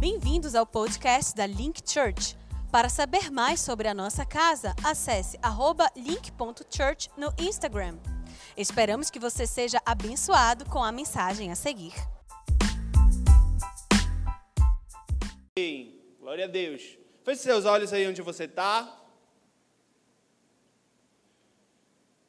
[0.00, 2.36] Bem-vindos ao podcast da Link Church.
[2.70, 5.36] Para saber mais sobre a nossa casa, acesse
[5.96, 7.98] link.church no Instagram.
[8.56, 11.94] Esperamos que você seja abençoado com a mensagem a seguir.
[15.58, 16.00] Amém.
[16.20, 16.96] Glória a Deus.
[17.24, 19.04] Feche seus olhos aí onde você está.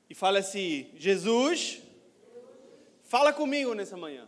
[0.09, 1.83] E fala assim: Jesus,
[3.04, 4.27] fala comigo nessa manhã.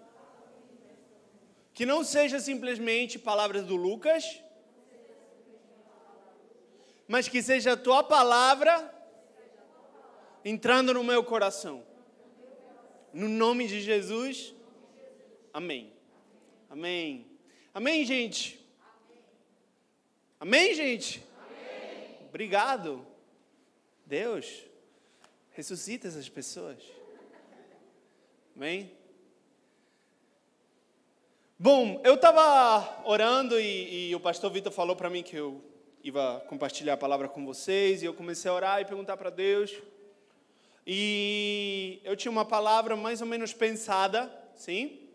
[1.81, 4.39] Que não seja simplesmente palavras do Lucas,
[7.07, 8.93] mas que seja a tua palavra
[10.45, 11.83] entrando no meu coração.
[13.11, 14.53] No nome de Jesus.
[15.51, 15.91] Amém.
[16.69, 17.25] Amém.
[17.73, 18.63] Amém, gente.
[20.39, 21.25] Amém, gente?
[22.29, 23.03] Obrigado.
[24.05, 24.65] Deus,
[25.49, 26.77] ressuscita essas pessoas.
[28.55, 29.00] Amém?
[31.63, 35.63] Bom, eu estava orando e, e, o pastor Vitor falou para mim que eu
[36.03, 39.71] ia compartilhar a palavra com vocês e eu comecei a orar e perguntar para Deus.
[40.87, 45.07] E eu tinha uma palavra mais ou menos pensada, sim?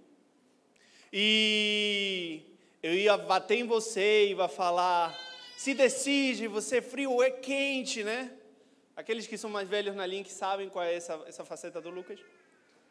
[1.12, 2.42] E
[2.80, 5.18] eu ia bater em você, ia falar,
[5.56, 8.30] se decide, você é frio ou é quente, né?
[8.94, 12.20] Aqueles que são mais velhos na Link sabem qual é essa, essa faceta do Lucas.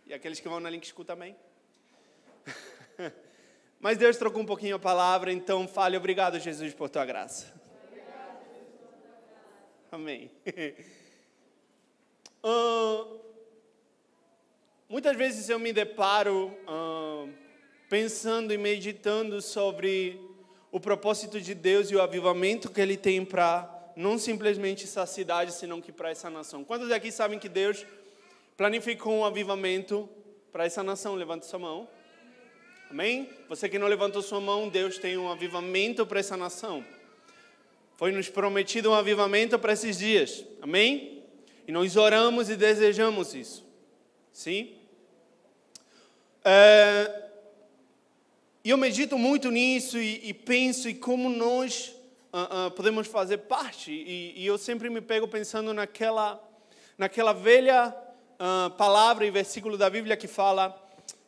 [0.05, 1.37] E aqueles que vão na Link escutam também.
[3.85, 7.53] Mas Deus trocou um pouquinho a palavra, então fale obrigado, Jesus, por tua graça.
[9.91, 10.31] Amém.
[12.43, 13.19] Uh,
[14.89, 17.31] muitas vezes eu me deparo uh,
[17.87, 20.19] pensando e meditando sobre
[20.71, 25.51] o propósito de Deus e o avivamento que Ele tem para não simplesmente essa cidade,
[25.51, 26.63] senão que para essa nação.
[26.63, 27.85] Quantos aqui sabem que Deus
[28.57, 30.09] planificou um avivamento
[30.51, 31.13] para essa nação?
[31.13, 31.87] Levante sua mão.
[32.89, 33.29] Amém?
[33.49, 36.85] Você que não levantou sua mão, Deus tem um avivamento para essa nação.
[37.97, 40.45] Foi nos prometido um avivamento para esses dias.
[40.61, 41.23] Amém?
[41.67, 43.65] E nós oramos e desejamos isso.
[44.31, 44.75] Sim?
[46.43, 47.25] É,
[48.63, 51.95] e eu medito muito nisso e, e penso em como nós
[52.33, 53.91] uh, uh, podemos fazer parte.
[53.91, 56.43] E, e, eu sempre me pego pensando naquela,
[56.97, 57.95] naquela velha
[58.39, 60.75] uh, palavra e versículo da Bíblia que fala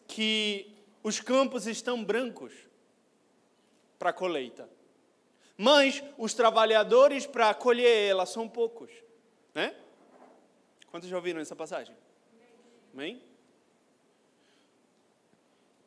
[0.07, 0.76] que
[1.07, 2.51] os campos estão brancos
[3.97, 4.69] para a colheita.
[5.55, 8.91] Mas os trabalhadores para colher ela são poucos.
[9.55, 9.73] Né?
[10.91, 11.95] Quantos já ouviram essa passagem?
[12.93, 13.23] Amém?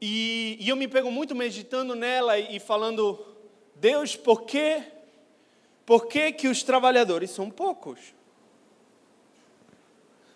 [0.00, 3.22] E, e eu me pego muito meditando nela e, falando,
[3.74, 4.82] Deus, por que,
[5.84, 8.14] por que, que os trabalhadores são poucos?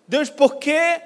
[0.07, 1.01] Deus, por que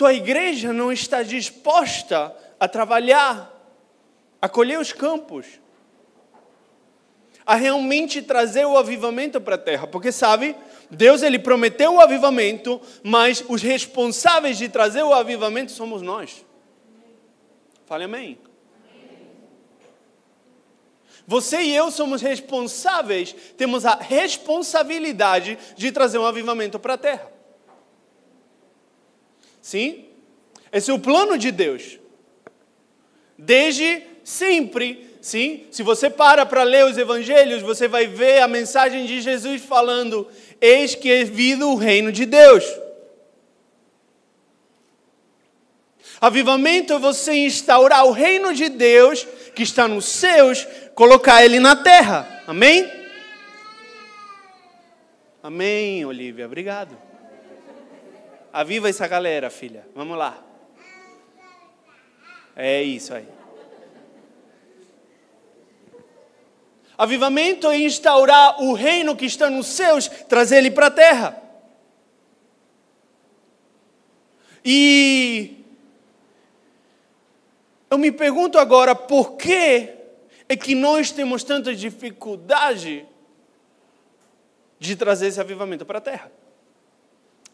[0.00, 3.54] tua igreja não está disposta a trabalhar,
[4.40, 5.44] a colher os campos,
[7.44, 9.86] a realmente trazer o avivamento para a terra?
[9.86, 10.56] Porque sabe,
[10.90, 16.46] Deus ele prometeu o avivamento, mas os responsáveis de trazer o avivamento somos nós.
[17.84, 18.38] Fale amém.
[21.26, 27.39] Você e eu somos responsáveis, temos a responsabilidade de trazer um avivamento para a terra.
[29.70, 30.04] Sim?
[30.72, 32.00] Esse é o plano de Deus.
[33.38, 35.68] Desde sempre, sim?
[35.70, 40.26] Se você para para ler os evangelhos, você vai ver a mensagem de Jesus falando:
[40.60, 42.64] Eis que é vindo o reino de Deus.
[46.20, 50.66] Avivamento é você instaurar o reino de Deus que está nos céus,
[50.96, 52.42] colocar ele na terra.
[52.44, 52.90] Amém?
[55.40, 56.46] Amém, Olivia.
[56.46, 57.09] Obrigado.
[58.52, 59.86] Aviva essa galera, filha.
[59.94, 60.42] Vamos lá.
[62.56, 63.26] É isso aí.
[66.98, 71.42] Avivamento é instaurar o reino que está nos céus, trazer ele para a terra.
[74.62, 75.64] E
[77.90, 79.88] eu me pergunto agora por que
[80.48, 83.06] é que nós temos tanta dificuldade
[84.78, 86.30] de trazer esse avivamento para a terra.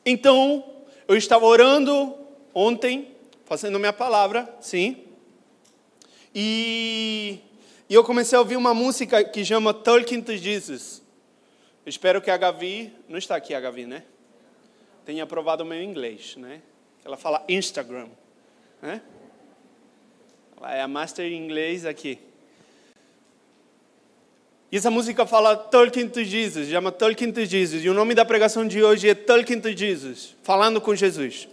[0.05, 0.76] Então,
[1.09, 2.17] eu estava orando
[2.55, 3.15] ontem,
[3.45, 5.07] fazendo minha palavra, sim,
[6.39, 7.41] e,
[7.89, 11.03] e eu comecei a ouvir uma música que chama Talking to Jesus.
[11.85, 14.03] Eu espero que a Gavi, não está aqui a Gavi, né?
[15.07, 16.61] Tenha aprovado o meu inglês, né?
[17.03, 18.09] Ela fala Instagram,
[18.83, 19.01] né?
[20.59, 22.19] Ela é a master em inglês aqui.
[24.71, 27.85] E essa música fala Talking to Jesus, chama Talking to Jesus.
[27.85, 31.49] E o nome da pregação de hoje é Talking to Jesus, falando com Jesus.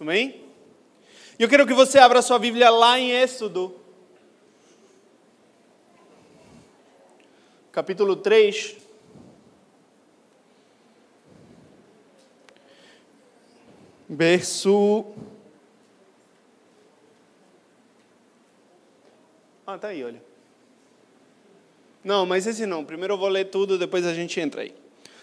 [0.00, 0.42] Amém?
[1.38, 3.78] Eu quero que você abra sua Bíblia lá em Êxodo,
[7.70, 8.76] capítulo 3.
[14.08, 15.04] Verso.
[19.66, 20.22] Ah, tá aí, olha.
[22.04, 22.84] Não, mas esse não.
[22.84, 24.72] Primeiro eu vou ler tudo, depois a gente entra aí.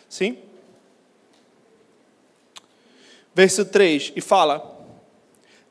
[0.09, 0.37] Sim?
[3.33, 4.77] Verso 3, e fala.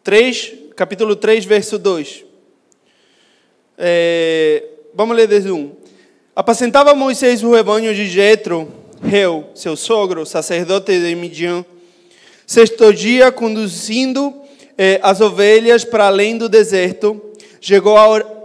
[0.02, 2.24] 3, capítulo 3, verso 2.
[3.76, 4.64] É,
[4.94, 5.76] vamos ler desde 1.
[6.34, 8.72] Apacentava Moisés o rebanho de Jetro,
[9.02, 11.64] Reu, seu sogro, sacerdote de Midian,
[12.46, 14.34] Sexto dia, conduzindo
[14.76, 17.18] eh, as ovelhas para além do deserto,
[17.60, 17.96] chegou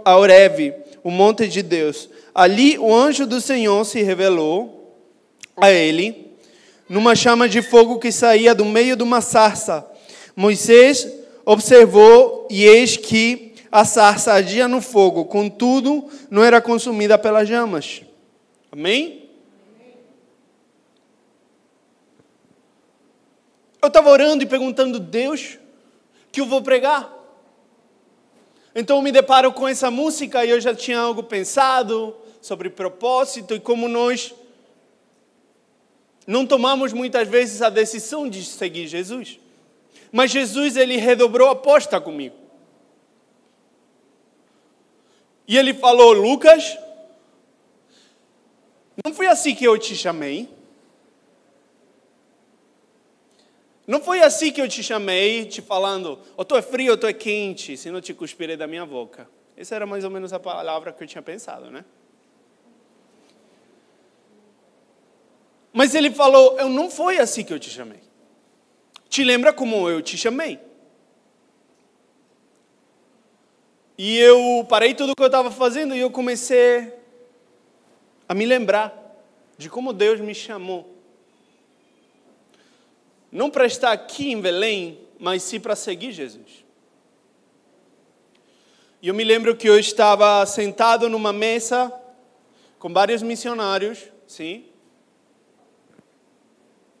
[0.08, 0.74] a Oreve,
[1.04, 2.08] o monte de Deus.
[2.34, 4.96] Ali o anjo do Senhor se revelou
[5.54, 6.34] a ele,
[6.88, 9.86] numa chama de fogo que saía do meio de uma sarça.
[10.34, 11.06] Moisés
[11.44, 18.00] observou e eis que a sarça ardia no fogo, contudo não era consumida pelas chamas.
[18.72, 19.28] Amém?
[23.82, 25.58] Eu estava orando e perguntando, Deus,
[26.32, 27.17] que eu vou pregar?
[28.74, 33.60] Então me deparo com essa música e eu já tinha algo pensado sobre propósito e
[33.60, 34.34] como nós
[36.26, 39.40] não tomamos muitas vezes a decisão de seguir Jesus.
[40.12, 42.36] Mas Jesus, ele redobrou a aposta comigo.
[45.46, 46.78] E ele falou: Lucas,
[49.04, 50.57] não foi assim que eu te chamei.
[53.88, 57.06] Não foi assim que eu te chamei, te falando, ou tu é frio ou tu
[57.06, 59.26] é quente, se não te cuspirei da minha boca.
[59.56, 61.82] Essa era mais ou menos a palavra que eu tinha pensado, né?
[65.72, 68.00] Mas ele falou, eu não foi assim que eu te chamei.
[69.08, 70.60] Te lembra como eu te chamei?
[73.96, 76.92] E eu parei tudo o que eu estava fazendo e eu comecei
[78.28, 78.94] a me lembrar
[79.56, 80.97] de como Deus me chamou
[83.30, 86.64] não para estar aqui em Belém, mas sim para seguir Jesus.
[89.00, 91.92] E eu me lembro que eu estava sentado numa mesa
[92.78, 94.64] com vários missionários, sim.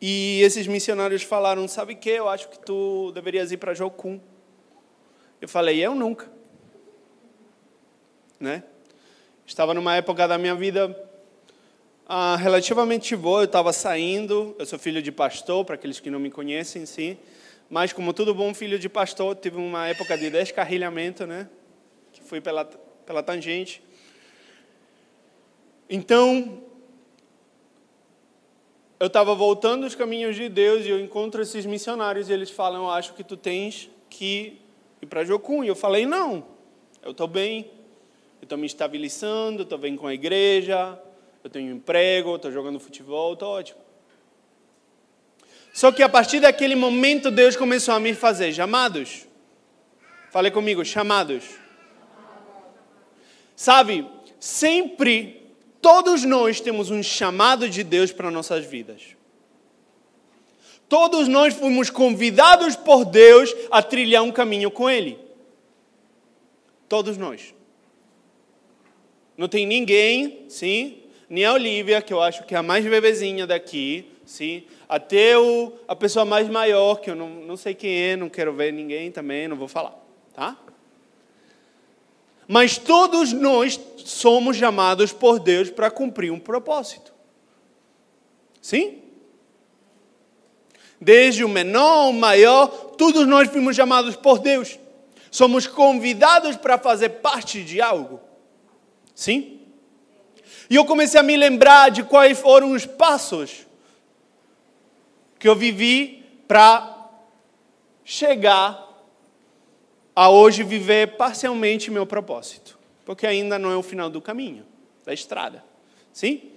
[0.00, 2.10] E esses missionários falaram: Sabe que?
[2.10, 4.20] Eu acho que tu deverias ir para Jocum.
[5.40, 6.30] Eu falei: Eu nunca.
[8.38, 8.62] Né?
[9.44, 11.07] Estava numa época da minha vida
[12.10, 13.42] ah, relativamente boa.
[13.42, 17.18] Eu estava saindo, eu sou filho de pastor, para aqueles que não me conhecem, sim.
[17.68, 21.50] Mas, como todo bom filho de pastor, tive uma época de descarrilhamento, né?
[22.10, 23.82] Que fui pela, pela tangente.
[25.90, 26.62] Então,
[28.98, 32.84] eu estava voltando os caminhos de Deus e eu encontro esses missionários e eles falam:
[32.84, 34.58] Eu acho que tu tens que
[35.02, 35.62] ir para Jocum.
[35.62, 36.42] E eu falei: Não,
[37.02, 37.70] eu estou bem,
[38.40, 40.98] eu estou me estabilizando, estou bem com a igreja,
[41.42, 43.80] eu tenho um emprego, estou jogando futebol, estou ótimo.
[45.72, 49.26] Só que a partir daquele momento Deus começou a me fazer chamados.
[50.30, 51.44] Fale comigo, chamados.
[53.54, 54.06] Sabe,
[54.38, 59.16] sempre todos nós temos um chamado de Deus para nossas vidas.
[60.88, 65.18] Todos nós fomos convidados por Deus a trilhar um caminho com Ele.
[66.88, 67.54] Todos nós.
[69.36, 73.46] Não tem ninguém, sim, nem a Olivia, que eu acho que é a mais bebezinha
[73.46, 74.64] daqui, sim?
[74.88, 78.52] até o, a pessoa mais maior, que eu não, não sei quem é, não quero
[78.54, 79.94] ver ninguém também, não vou falar.
[80.32, 80.56] Tá?
[82.46, 87.12] Mas todos nós somos chamados por Deus para cumprir um propósito.
[88.62, 89.02] Sim?
[90.98, 94.78] Desde o menor ao maior, todos nós fomos chamados por Deus.
[95.30, 98.18] Somos convidados para fazer parte de algo.
[99.14, 99.57] Sim?
[100.70, 103.66] E eu comecei a me lembrar de quais foram os passos
[105.38, 107.10] que eu vivi para
[108.04, 108.86] chegar
[110.14, 112.78] a hoje viver parcialmente meu propósito.
[113.04, 114.66] Porque ainda não é o final do caminho,
[115.04, 115.64] da estrada.
[116.12, 116.50] Sim?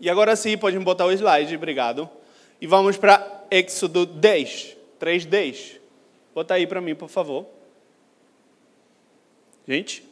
[0.00, 2.08] E agora sim, pode botar o slide, obrigado.
[2.60, 5.80] E vamos para Éxodo 10, 3:10.
[6.34, 7.46] Bota aí para mim, por favor.
[9.68, 10.02] Gente,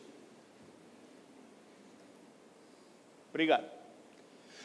[3.35, 3.69] Obrigado.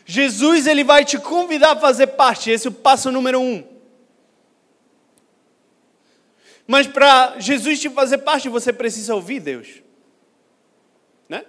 [0.05, 2.51] Jesus ele vai te convidar a fazer parte.
[2.51, 3.67] Esse é o passo número um.
[6.67, 9.81] Mas para Jesus te fazer parte, você precisa ouvir Deus.
[11.27, 11.43] Né?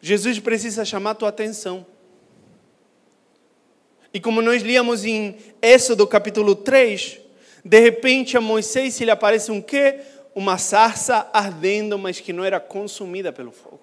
[0.00, 1.86] Jesus precisa chamar a tua atenção.
[4.14, 7.20] E como nós líamos em Êxodo capítulo 3,
[7.62, 10.00] de repente a Moisés se lhe aparece um quê?
[10.34, 13.80] Uma sarça ardendo, mas que não era consumida pelo fogo.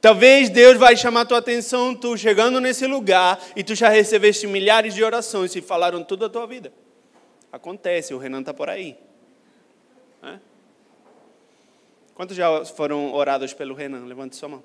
[0.00, 4.94] Talvez Deus vai chamar tua atenção, tu chegando nesse lugar e tu já recebeste milhares
[4.94, 6.72] de orações e falaram tudo a tua vida.
[7.50, 8.96] Acontece, o Renan está por aí.
[10.22, 10.38] É?
[12.14, 14.04] Quantos já foram orados pelo Renan?
[14.04, 14.64] Levante sua mão.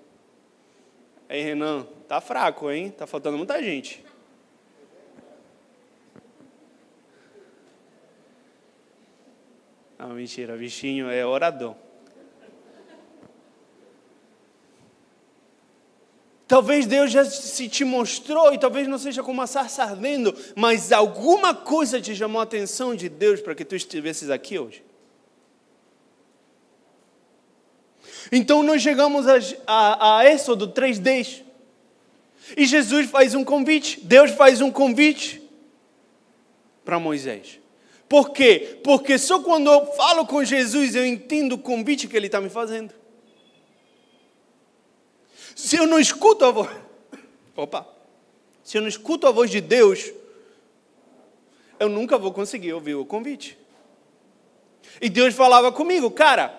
[1.28, 2.92] Aí, Renan, tá fraco, hein?
[2.92, 4.04] Tá faltando muita gente.
[10.04, 11.76] Não, mentira, bichinho é orador.
[16.46, 20.92] Talvez Deus já se te mostrou e talvez não seja como a sarça ardendo, mas
[20.92, 24.84] alguma coisa te chamou a atenção de Deus para que tu estivesses aqui hoje.
[28.30, 31.44] Então nós chegamos a, a, a Êxodo 3.10
[32.58, 35.42] e Jesus faz um convite, Deus faz um convite
[36.84, 37.63] para Moisés.
[38.14, 38.80] Por quê?
[38.84, 42.48] Porque só quando eu falo com Jesus eu entendo o convite que ele está me
[42.48, 42.94] fazendo.
[45.56, 46.70] Se eu não escuto a voz.
[47.56, 47.88] Opa!
[48.64, 50.14] Se eu não escuto a voz de Deus,
[51.80, 53.58] eu nunca vou conseguir ouvir o convite.
[55.02, 56.54] E Deus falava comigo, cara.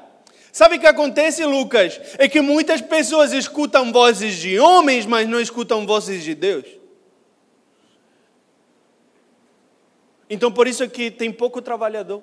[0.50, 2.00] Sabe o que acontece, Lucas?
[2.18, 6.66] É que muitas pessoas escutam vozes de homens, mas não escutam vozes de Deus.
[10.34, 12.22] Então por isso é que tem pouco trabalhador.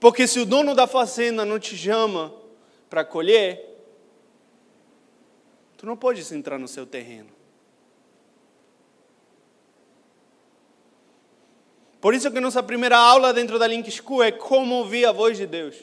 [0.00, 2.34] Porque se o dono da fazenda não te chama
[2.90, 3.76] para colher,
[5.76, 7.30] Tu não podes entrar no seu terreno.
[12.00, 15.36] Por isso que nossa primeira aula dentro da Link School é como ouvir a voz
[15.36, 15.76] de Deus.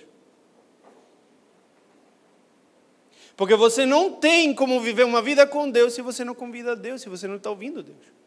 [3.35, 6.75] Porque você não tem como viver uma vida com Deus se você não convida a
[6.75, 8.22] Deus, se você não está ouvindo Deus.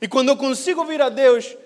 [0.00, 1.56] E quando eu consigo ouvir a Deus,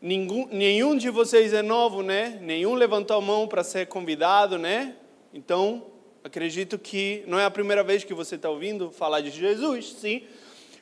[0.00, 2.38] nenhum, nenhum de vocês é novo, né?
[2.42, 4.94] Nenhum levantou a mão para ser convidado, né?
[5.32, 5.82] Então,
[6.24, 10.26] Acredito que não é a primeira vez que você está ouvindo falar de Jesus, sim.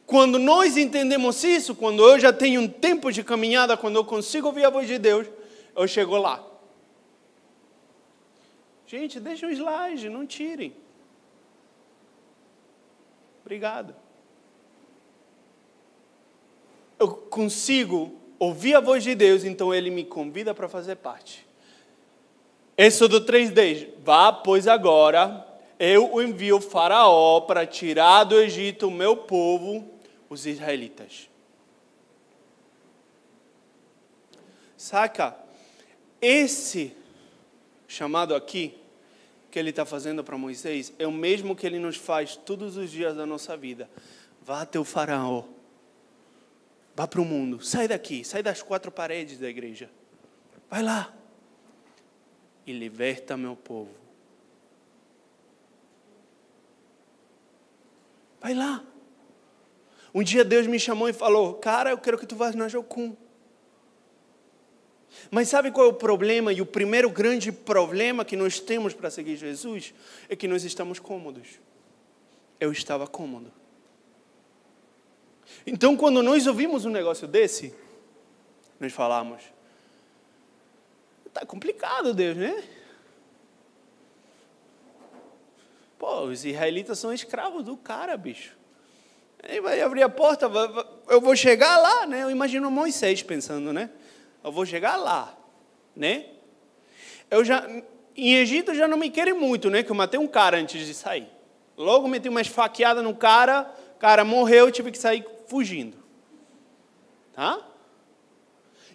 [0.06, 4.46] Quando nós entendemos isso, quando eu já tenho um tempo de caminhada, quando eu consigo
[4.46, 5.26] ouvir a voz de Deus,
[5.74, 6.46] eu chego lá.
[8.86, 10.76] Gente, deixa o slide, não tirem.
[13.40, 13.96] Obrigado.
[17.02, 21.44] Eu consigo ouvir a voz de Deus, então Ele me convida para fazer parte.
[22.78, 25.44] Êxodo 3,10: Vá, pois agora
[25.80, 29.84] eu envio o Faraó para tirar do Egito o meu povo,
[30.30, 31.28] os israelitas.
[34.76, 35.36] Saca?
[36.20, 36.96] Esse
[37.88, 38.78] chamado aqui,
[39.50, 42.92] que ele está fazendo para Moisés, é o mesmo que ele nos faz todos os
[42.92, 43.90] dias da nossa vida.
[44.40, 45.42] Vá até o Faraó.
[46.94, 47.64] Vá para o mundo.
[47.64, 48.24] Sai daqui.
[48.24, 49.90] Sai das quatro paredes da igreja.
[50.70, 51.12] Vai lá
[52.66, 53.90] e liberta meu povo.
[58.40, 58.84] Vai lá.
[60.14, 63.16] Um dia Deus me chamou e falou: Cara, eu quero que tu vás na Jocum.
[65.30, 66.52] Mas sabe qual é o problema?
[66.52, 69.94] E o primeiro grande problema que nós temos para seguir Jesus
[70.28, 71.60] é que nós estamos cômodos.
[72.58, 73.52] Eu estava cômodo.
[75.66, 77.74] Então, quando nós ouvimos um negócio desse,
[78.80, 79.42] nós falamos:
[81.32, 82.62] Tá complicado, Deus, né?
[85.98, 88.56] Pô, os israelitas são escravos do cara, bicho.
[89.42, 90.50] Ele vai abrir a porta,
[91.08, 92.22] eu vou chegar lá, né?
[92.22, 93.90] Eu imagino Moisés pensando, né?
[94.44, 95.36] Eu vou chegar lá,
[95.96, 96.26] né?
[97.30, 97.66] Eu já,
[98.16, 99.82] em Egito já não me querem muito, né?
[99.82, 101.28] Que eu matei um cara antes de sair.
[101.76, 105.98] Logo meti uma esfaqueada no cara, cara morreu, tive que sair fugindo.
[107.34, 107.62] Tá?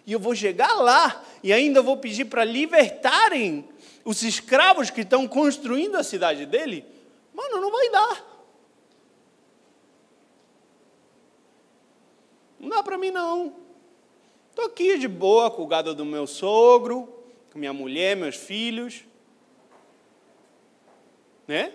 [0.04, 3.68] E eu vou chegar lá e ainda vou pedir para libertarem
[4.04, 6.84] os escravos que estão construindo a cidade dele.
[7.32, 8.28] Mano, não vai dar.
[12.58, 13.54] Não dá para mim não.
[14.50, 17.22] Estou aqui de boa com o gado do meu sogro,
[17.52, 19.04] com minha mulher, meus filhos.
[21.46, 21.72] Né?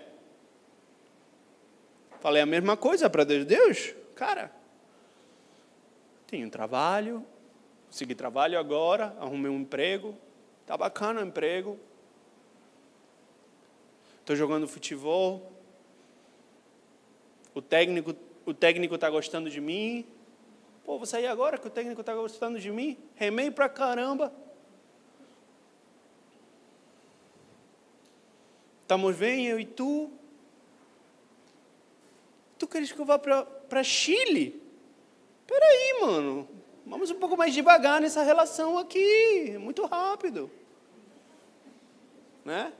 [2.20, 3.46] Falei a mesma coisa para Deus.
[3.46, 4.63] Deus, cara,
[6.34, 7.24] tenho um trabalho,
[7.86, 10.16] consegui trabalho agora, arrumei um emprego,
[10.66, 11.78] tá bacana o emprego.
[14.18, 15.52] Estou jogando futebol.
[17.54, 20.04] O técnico o técnico está gostando de mim.
[20.84, 22.98] Pô, vou sair agora que o técnico está gostando de mim.
[23.14, 24.32] Remei pra caramba.
[28.80, 30.10] Estamos bem, eu e tu.
[32.72, 34.63] queres que eu vá para Chile?
[35.46, 36.48] Peraí, mano.
[36.86, 39.56] Vamos um pouco mais devagar nessa relação aqui.
[39.58, 40.50] Muito rápido.
[42.44, 42.72] Né?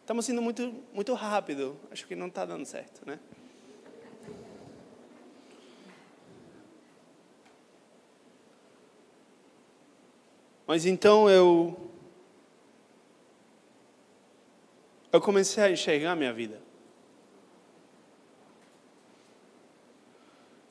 [0.00, 1.78] Estamos sendo muito, muito rápido.
[1.90, 3.18] Acho que não está dando certo, né?
[10.66, 11.90] Mas então eu
[15.12, 16.61] eu comecei a enxergar a minha vida.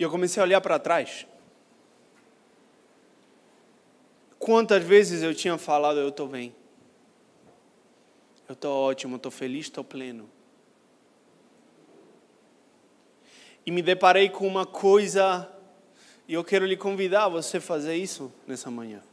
[0.01, 1.27] E eu comecei a olhar para trás.
[4.39, 6.55] Quantas vezes eu tinha falado, eu estou bem.
[8.49, 10.27] Eu estou ótimo, estou feliz, estou pleno.
[13.63, 15.47] E me deparei com uma coisa,
[16.27, 19.03] e eu quero lhe convidar a você fazer isso nessa manhã.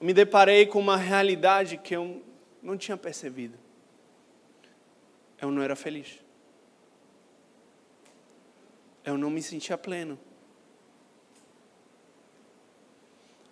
[0.00, 2.20] Eu me deparei com uma realidade que eu
[2.60, 3.56] não tinha percebido.
[5.40, 6.25] Eu não era feliz
[9.06, 10.18] eu não me sentia pleno.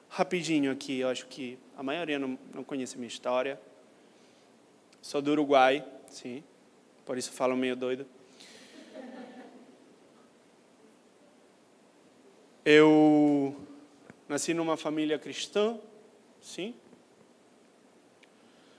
[0.08, 3.60] Rapidinho aqui, eu acho que a maioria não, não conhece a minha história.
[5.00, 6.42] Sou do Uruguai, sim,
[7.06, 8.04] por isso falo meio doido.
[12.64, 13.54] Eu
[14.28, 15.78] nasci numa família cristã,
[16.40, 16.74] sim.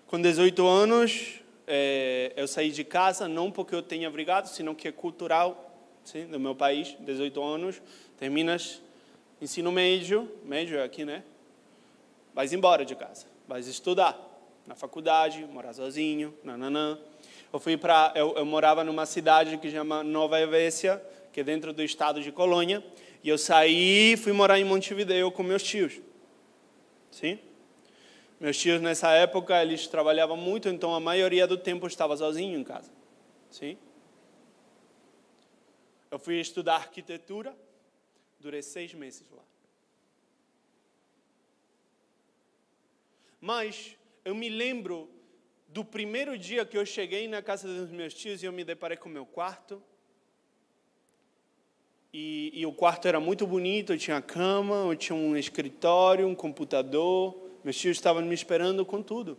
[0.07, 4.87] Com 18 anos, é, eu saí de casa, não porque eu tenha brigado, senão que
[4.89, 5.64] é cultural
[6.05, 7.81] sim, do meu país, 18 anos,
[8.17, 8.81] terminas
[9.41, 11.23] ensino médio, médio é aqui, né?
[12.33, 14.17] Vais embora de casa, vais estudar
[14.65, 16.97] na faculdade, morar sozinho, nananã.
[17.51, 21.01] Eu fui para, eu, eu, morava numa cidade que chama Nova Helvécia,
[21.33, 22.83] que é dentro do estado de Colônia,
[23.23, 25.99] e eu saí fui morar em Montevideo com meus tios.
[27.11, 27.39] Sim?
[28.39, 32.59] Meus tios nessa época, eles trabalhavam muito, então a maioria do tempo eu estava sozinho
[32.59, 32.91] em casa.
[33.49, 33.77] Sim?
[36.15, 37.53] Eu fui estudar arquitetura,
[38.39, 39.43] durei seis meses lá.
[43.41, 45.09] Mas eu me lembro
[45.67, 48.95] do primeiro dia que eu cheguei na casa dos meus tios e eu me deparei
[48.95, 49.83] com o meu quarto.
[52.13, 56.33] E, e, o quarto era muito bonito, eu tinha cama, eu tinha um escritório, um
[56.33, 57.37] computador.
[57.61, 59.37] Meus tios estavam me esperando com tudo.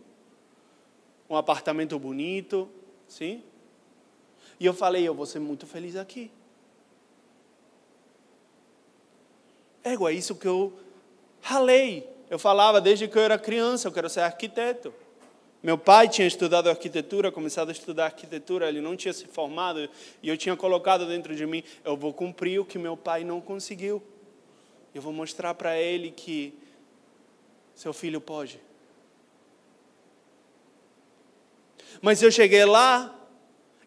[1.27, 2.69] Um apartamento bonito,
[3.07, 3.43] sim?
[4.59, 6.29] E eu falei, eu vou ser muito feliz aqui.
[9.91, 10.73] Égua, isso que eu
[11.41, 12.07] ralei.
[12.29, 14.93] Eu falava desde que eu era criança, eu quero ser arquiteto.
[15.63, 19.89] Meu pai tinha estudado arquitetura, começado a estudar arquitetura, ele não tinha se formado,
[20.21, 23.41] e eu tinha colocado dentro de mim: eu vou cumprir o que meu pai não
[23.41, 24.03] conseguiu.
[24.93, 26.53] Eu vou mostrar para ele que
[27.75, 28.59] seu filho pode.
[32.01, 33.13] Mas eu cheguei lá,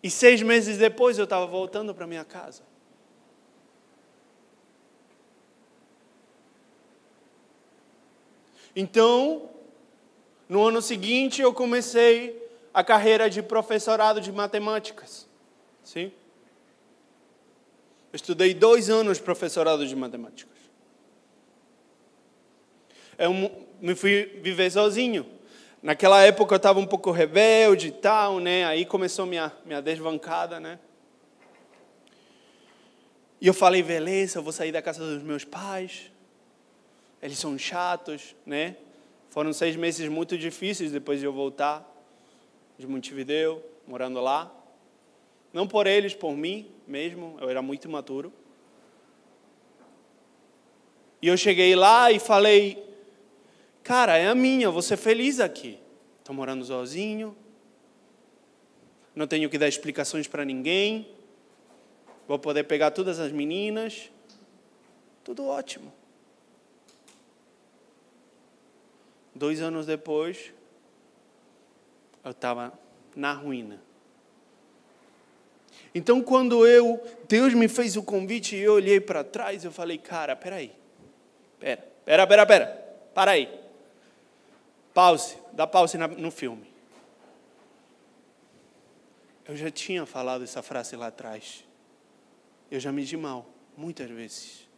[0.03, 2.70] e seis meses depois eu estava voltando para minha casa.
[8.81, 9.51] Então,
[10.49, 15.29] no ano seguinte, eu comecei a carreira de professorado de matemáticas.
[15.85, 16.11] Sim?
[18.11, 20.57] Eu estudei dois anos professorado de matemáticas.
[23.19, 23.35] Eu
[23.83, 25.27] me fui viver sozinho.
[25.83, 28.64] Naquela época eu estava um pouco rebelde e tal, né?
[28.64, 30.79] Aí começou minha minha desvancada, né?
[33.43, 36.10] E eu falei, beleza, eu vou sair da casa dos meus pais
[37.23, 38.77] eles são chatos, né?
[39.29, 41.87] Foram seis meses muito difíceis depois de eu voltar
[42.79, 44.53] de Montevideo, morando lá.
[45.53, 48.33] Não por eles, por mim mesmo, eu era muito imaturo.
[51.23, 52.83] E eu cheguei lá e falei,
[53.83, 55.79] cara, é a minha, vou ser feliz aqui.
[56.19, 57.37] Estou morando sozinho,
[59.15, 61.09] não tenho que dar explicações para ninguém,
[62.27, 64.11] vou poder pegar todas as meninas,
[65.23, 66.00] tudo ótimo.
[69.40, 70.53] Dois anos depois,
[72.22, 72.79] eu estava
[73.16, 73.81] na ruína.
[75.94, 79.96] Então, quando eu, Deus me fez o convite e eu olhei para trás, eu falei,
[79.96, 80.76] cara, peraí,
[81.59, 82.66] pera, pera, pera, pera,
[83.14, 83.48] para aí.
[84.92, 86.70] Pause, dá pause no filme.
[89.48, 91.64] Eu já tinha falado essa frase lá atrás.
[92.70, 94.70] Eu já me di mal, muitas vezes.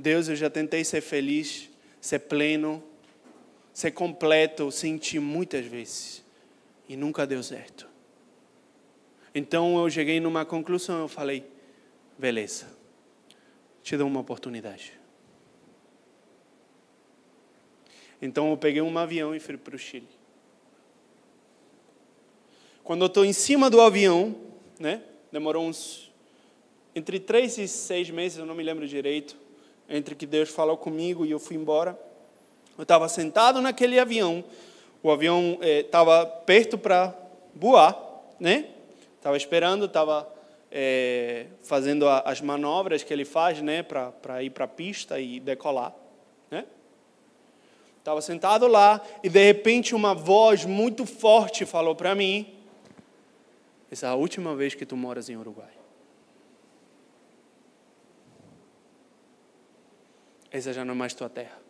[0.00, 1.68] Deus, eu já tentei ser feliz,
[2.00, 2.82] ser pleno,
[3.72, 6.24] ser completo, sentir muitas vezes
[6.88, 7.88] e nunca deu certo.
[9.34, 11.46] Então eu cheguei numa conclusão, eu falei,
[12.18, 12.66] beleza,
[13.82, 14.98] te dou uma oportunidade.
[18.20, 20.08] Então eu peguei um avião e fui para o Chile.
[22.90, 24.34] quando eu estou em cima do avião,
[24.76, 25.00] né?
[25.30, 26.10] Demorou uns
[26.92, 29.36] entre três e seis meses, eu não me lembro direito,
[29.90, 31.98] entre que Deus falou comigo e eu fui embora.
[32.78, 34.42] Eu estava sentado naquele avião,
[35.02, 37.14] o avião estava eh, perto para
[37.54, 37.98] voar,
[38.38, 38.66] né?
[39.18, 40.26] Estava esperando, estava
[40.70, 45.40] eh, fazendo a, as manobras que ele faz, né, para ir para a pista e
[45.40, 45.94] decolar,
[46.50, 46.64] né?
[47.98, 52.54] Estava sentado lá e de repente uma voz muito forte falou para mim:
[53.90, 55.79] essa é a última vez que tu moras em Uruguai.
[60.50, 61.60] Essa já não é mais tua terra.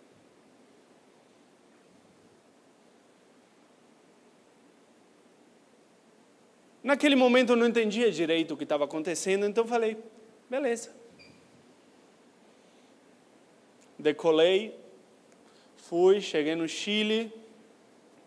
[6.83, 9.99] Naquele momento eu não entendia direito o que estava acontecendo, então falei:
[10.49, 10.95] beleza.
[13.99, 14.75] Decolei,
[15.77, 17.31] fui, cheguei no Chile,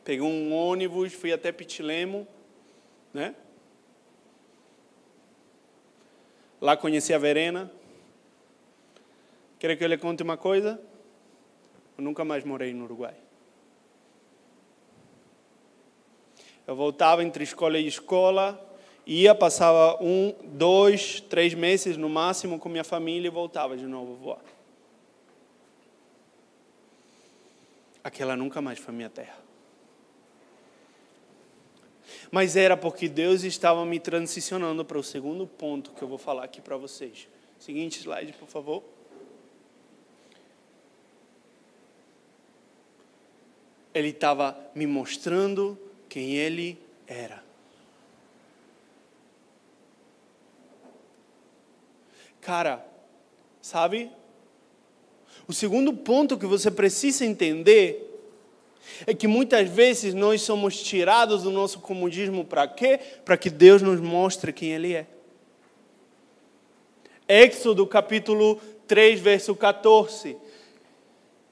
[0.03, 2.27] peguei um ônibus, fui até Pitilemo,
[3.11, 3.33] né?
[6.61, 7.71] Lá conheci a Verena.
[9.63, 10.77] Quer que eu lhe conte uma coisa?
[11.97, 13.15] Eu nunca mais morei no Uruguai.
[16.67, 18.59] Eu voltava entre escola e escola,
[19.07, 24.15] ia, passava um, dois, três meses no máximo com minha família e voltava de novo
[24.15, 24.43] voar.
[28.03, 29.41] Aquela nunca mais foi minha terra
[32.29, 36.43] mas era porque Deus estava me transicionando para o segundo ponto que eu vou falar
[36.43, 37.29] aqui para vocês.
[37.57, 38.92] Seguinte slide, por favor.
[43.93, 45.77] Ele estava me mostrando
[46.09, 47.43] quem ele era.
[52.41, 52.85] Cara,
[53.61, 54.11] sabe?
[55.47, 58.09] O segundo ponto que você precisa entender
[59.05, 62.99] é que muitas vezes nós somos tirados do nosso comodismo para quê?
[63.23, 65.07] Para que Deus nos mostre quem Ele é.
[67.27, 70.37] Êxodo capítulo 3, verso 14.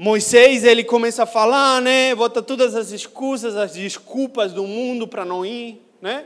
[0.04, 2.16] Moisés, ele começa a falar, né?
[2.16, 6.26] Bota todas as excusas, as desculpas do mundo para não ir, né?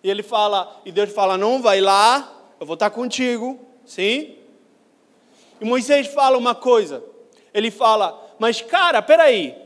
[0.00, 4.36] E ele fala, e Deus fala: "Não vai lá, eu vou estar contigo", sim?
[5.60, 7.02] E Moisés fala uma coisa.
[7.52, 9.56] Ele fala: "Mas cara, peraí,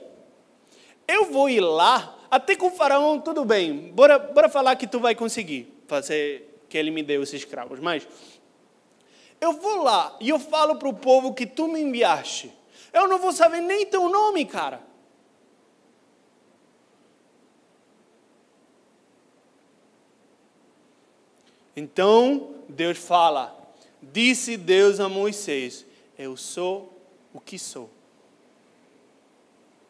[1.07, 4.99] eu vou ir lá, até com o faraó, tudo bem, bora, bora falar que tu
[4.99, 8.09] vai conseguir fazer que ele me dê os escravos, mas
[9.39, 12.57] eu vou lá e eu falo para o povo que tu me enviaste.
[12.93, 14.83] Eu não vou saber nem teu nome, cara.
[21.77, 23.55] Então Deus fala:
[24.01, 25.85] Disse Deus a Moisés:
[26.19, 26.99] Eu sou
[27.35, 27.91] o que sou.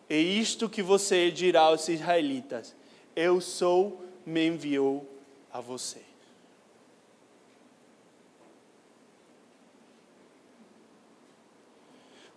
[0.09, 2.74] É isto que você dirá aos israelitas:
[3.14, 5.06] Eu sou, me enviou
[5.52, 6.05] a você.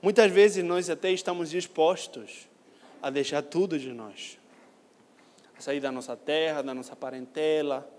[0.02, 2.48] Muitas vezes nós até estamos dispostos
[3.02, 4.38] a deixar tudo de nós,
[5.58, 7.90] a sair da nossa terra, da nossa parentela,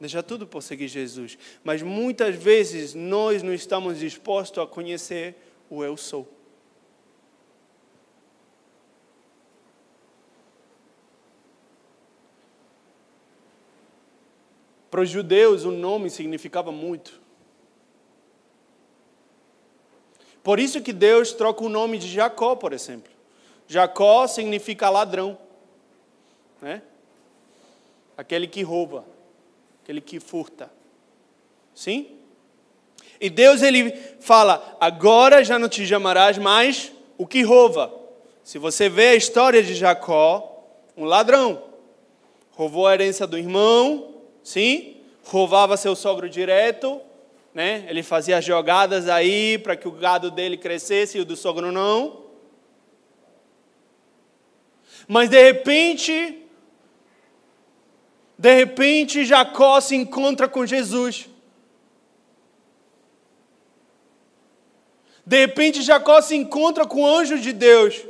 [0.00, 1.38] deixar tudo por seguir Jesus.
[1.62, 5.34] Mas muitas vezes nós não estamos dispostos a conhecer
[5.68, 6.26] o Eu Sou.
[14.90, 17.25] Para os judeus, o nome significava muito.
[20.46, 23.10] Por isso que Deus troca o nome de Jacó, por exemplo.
[23.66, 25.36] Jacó significa ladrão,
[26.62, 26.82] né?
[28.16, 29.04] Aquele que rouba,
[29.82, 30.70] aquele que furta.
[31.74, 32.12] Sim?
[33.20, 37.92] E Deus ele fala: agora já não te chamarás mais o que rouba.
[38.44, 40.64] Se você vê a história de Jacó,
[40.96, 41.60] um ladrão,
[42.52, 47.00] roubou a herança do irmão, sim, roubava seu sogro direto,
[47.56, 47.86] né?
[47.88, 52.26] Ele fazia jogadas aí para que o gado dele crescesse e o do sogro não.
[55.08, 56.44] Mas de repente,
[58.36, 61.30] de repente Jacó se encontra com Jesus.
[65.24, 68.04] De repente Jacó se encontra com o anjo de Deus.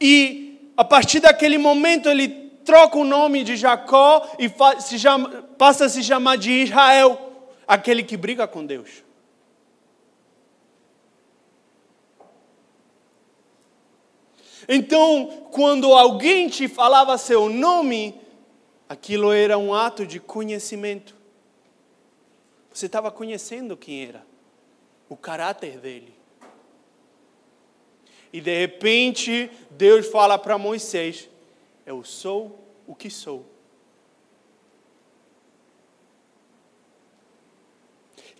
[0.00, 4.52] E a partir daquele momento ele troca o nome de Jacó e
[4.82, 9.02] se chama, passa a se chamar de Israel, aquele que briga com Deus.
[14.68, 18.20] Então, quando alguém te falava seu nome,
[18.86, 21.16] aquilo era um ato de conhecimento.
[22.70, 24.26] Você estava conhecendo quem era,
[25.08, 26.14] o caráter dele.
[28.30, 31.30] E de repente, Deus fala para Moisés:
[31.88, 33.50] Eu sou o que sou.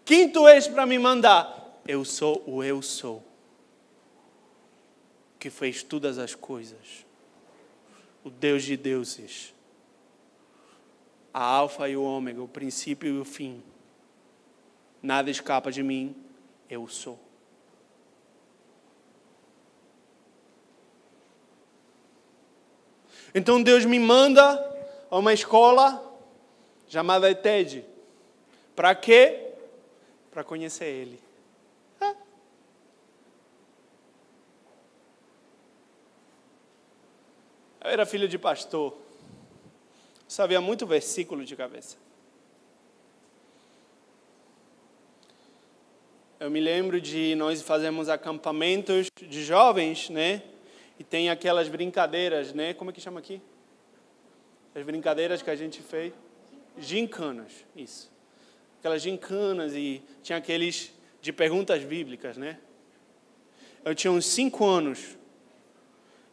[0.05, 1.81] Quem tu és para me mandar?
[1.87, 3.25] Eu sou o eu sou,
[5.39, 7.07] que fez todas as coisas,
[8.23, 9.55] o Deus de deuses,
[11.33, 13.63] a Alfa e o Ômega, o princípio e o fim.
[15.03, 16.15] Nada escapa de mim,
[16.69, 17.28] eu sou.
[23.39, 24.43] Então Deus me manda
[25.09, 26.05] a uma escola
[26.89, 27.85] chamada ETED.
[28.75, 29.53] Para quê?
[30.33, 31.21] Para conhecer Ele.
[37.81, 38.93] Eu era filho de pastor.
[40.27, 41.97] Sabia muito versículo de cabeça.
[46.41, 50.43] Eu me lembro de nós fazemos acampamentos de jovens, né?
[50.99, 52.75] E tem aquelas brincadeiras, né?
[52.75, 53.41] Como é que chama aqui?
[54.75, 56.13] As brincadeiras que a gente fez.
[56.77, 58.11] Gincanas, isso.
[58.79, 62.59] Aquelas gincanas e tinha aqueles de perguntas bíblicas, né?
[63.85, 65.17] Eu tinha uns cinco anos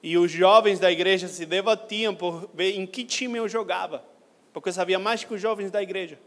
[0.02, 4.06] e os jovens da igreja se debatiam por ver em que time eu jogava,
[4.54, 6.20] porque eu sabia mais que os jovens da igreja.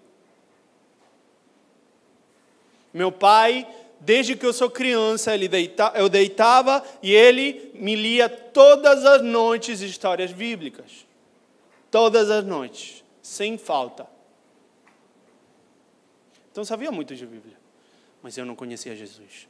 [2.93, 3.67] Meu pai
[4.01, 9.23] desde que eu sou criança, ele deita, eu deitava e ele me lia todas as
[9.23, 11.07] noites histórias bíblicas.
[11.91, 14.07] Todas as noites, sem falta.
[16.51, 17.57] Então sabia muito de Bíblia,
[18.23, 19.49] mas eu não conhecia Jesus.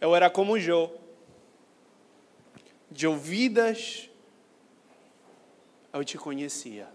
[0.00, 0.90] Eu era como Jô,
[2.90, 4.10] de ouvidas
[5.92, 6.88] eu te conhecia,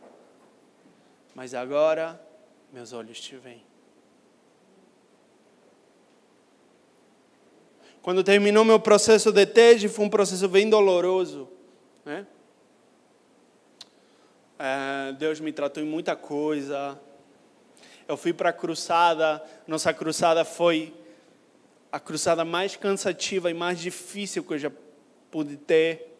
[1.33, 2.26] mas agora
[2.71, 3.63] meus olhos te veem.
[8.01, 11.49] Quando terminou meu processo de TED, foi um processo bem doloroso.
[12.05, 12.25] Né?
[14.57, 16.99] É, Deus me tratou em muita coisa.
[18.07, 19.43] Eu fui para a cruzada.
[19.67, 20.93] Nossa cruzada foi
[21.91, 24.71] a cruzada mais cansativa e mais difícil que eu já
[25.29, 26.15] pude ter.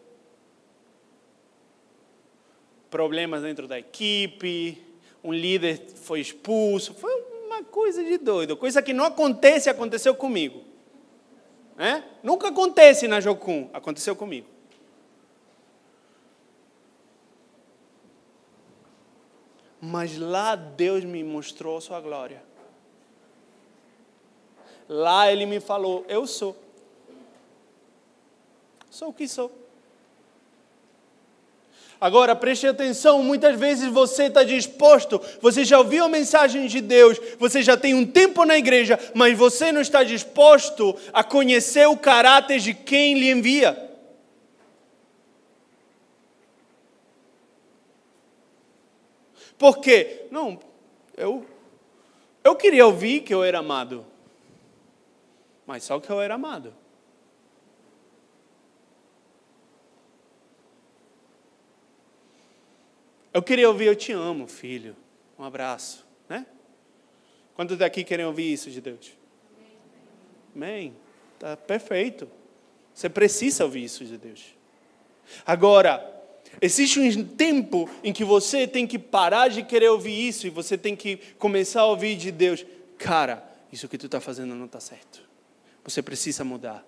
[2.90, 4.87] Problemas dentro da equipe,
[5.22, 6.94] um líder foi expulso.
[6.94, 7.12] Foi
[7.46, 8.56] uma coisa de doido.
[8.56, 10.62] Coisa que não acontece, aconteceu comigo.
[11.76, 12.02] É?
[12.22, 14.48] Nunca acontece na Jocum, aconteceu comigo.
[19.80, 22.42] Mas lá Deus me mostrou sua glória.
[24.88, 26.56] Lá Ele me falou: Eu sou.
[28.90, 29.52] Sou o que sou.
[32.00, 37.18] Agora preste atenção, muitas vezes você está disposto, você já ouviu a mensagem de Deus,
[37.38, 41.96] você já tem um tempo na igreja, mas você não está disposto a conhecer o
[41.96, 43.88] caráter de quem lhe envia.
[49.58, 50.26] Por quê?
[50.30, 50.60] Não,
[51.16, 51.44] eu,
[52.44, 54.06] eu queria ouvir que eu era amado,
[55.66, 56.72] mas só que eu era amado.
[63.32, 64.96] Eu queria ouvir, eu te amo, filho.
[65.38, 66.46] Um abraço, né?
[67.54, 69.12] Quantos daqui querem ouvir isso de Deus?
[70.54, 70.94] Amém.
[71.38, 72.28] Tá perfeito.
[72.94, 74.56] Você precisa ouvir isso de Deus.
[75.46, 76.04] Agora,
[76.60, 80.76] existe um tempo em que você tem que parar de querer ouvir isso e você
[80.76, 82.64] tem que começar a ouvir de Deus.
[82.96, 85.22] Cara, isso que tu está fazendo não está certo.
[85.84, 86.84] Você precisa mudar.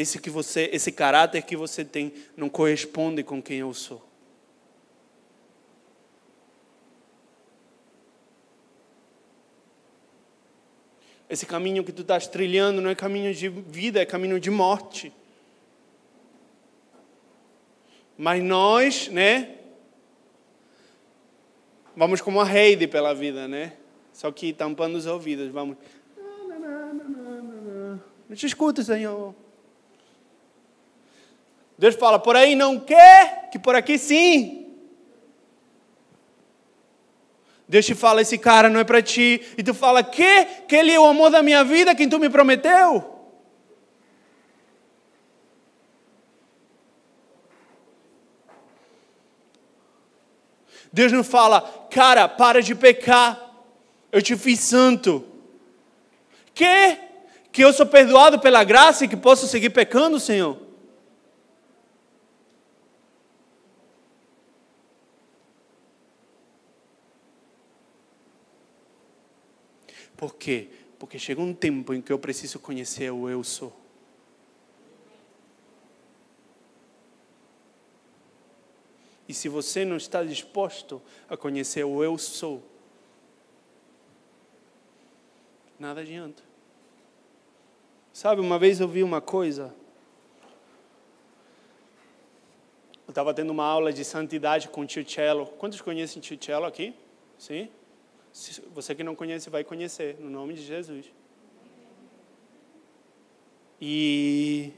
[0.00, 4.02] Esse que você, esse caráter que você tem não corresponde com quem eu sou.
[11.28, 15.12] Esse caminho que tu estás trilhando não é caminho de vida, é caminho de morte.
[18.16, 19.56] Mas nós, né?
[21.94, 23.74] Vamos como a Heidi pela vida, né?
[24.12, 25.76] Só que tampando os ouvidos, vamos.
[28.28, 29.34] Não te escuta, Senhor.
[31.80, 34.66] Deus fala, por aí não quer, que por aqui sim.
[37.66, 39.40] Deus te fala, esse cara não é para ti.
[39.56, 40.44] E tu fala, que?
[40.68, 43.02] Que ele é o amor da minha vida, quem tu me prometeu?
[50.92, 53.40] Deus não fala, cara, para de pecar.
[54.12, 55.24] Eu te fiz santo.
[56.52, 56.98] Que?
[57.50, 60.68] Que eu sou perdoado pela graça e que posso seguir pecando, Senhor?
[70.20, 70.68] Por quê?
[70.98, 73.74] Porque chega um tempo em que eu preciso conhecer o eu sou.
[79.26, 82.62] E se você não está disposto a conhecer o eu sou,
[85.78, 86.42] nada adianta.
[88.12, 89.74] Sabe, uma vez eu vi uma coisa.
[93.06, 95.46] Eu estava tendo uma aula de santidade com o tio Cello.
[95.46, 96.94] Quantos conhecem o tio Cello aqui?
[97.38, 97.70] Sim?
[98.32, 101.06] Você que não conhece, vai conhecer, no nome de Jesus.
[103.80, 104.72] E,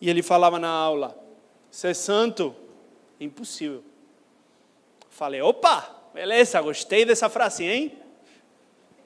[0.00, 1.16] e ele falava na aula:
[1.70, 2.54] ser santo,
[3.20, 3.84] impossível.
[5.10, 7.98] Falei: opa, beleza, gostei dessa frase, hein?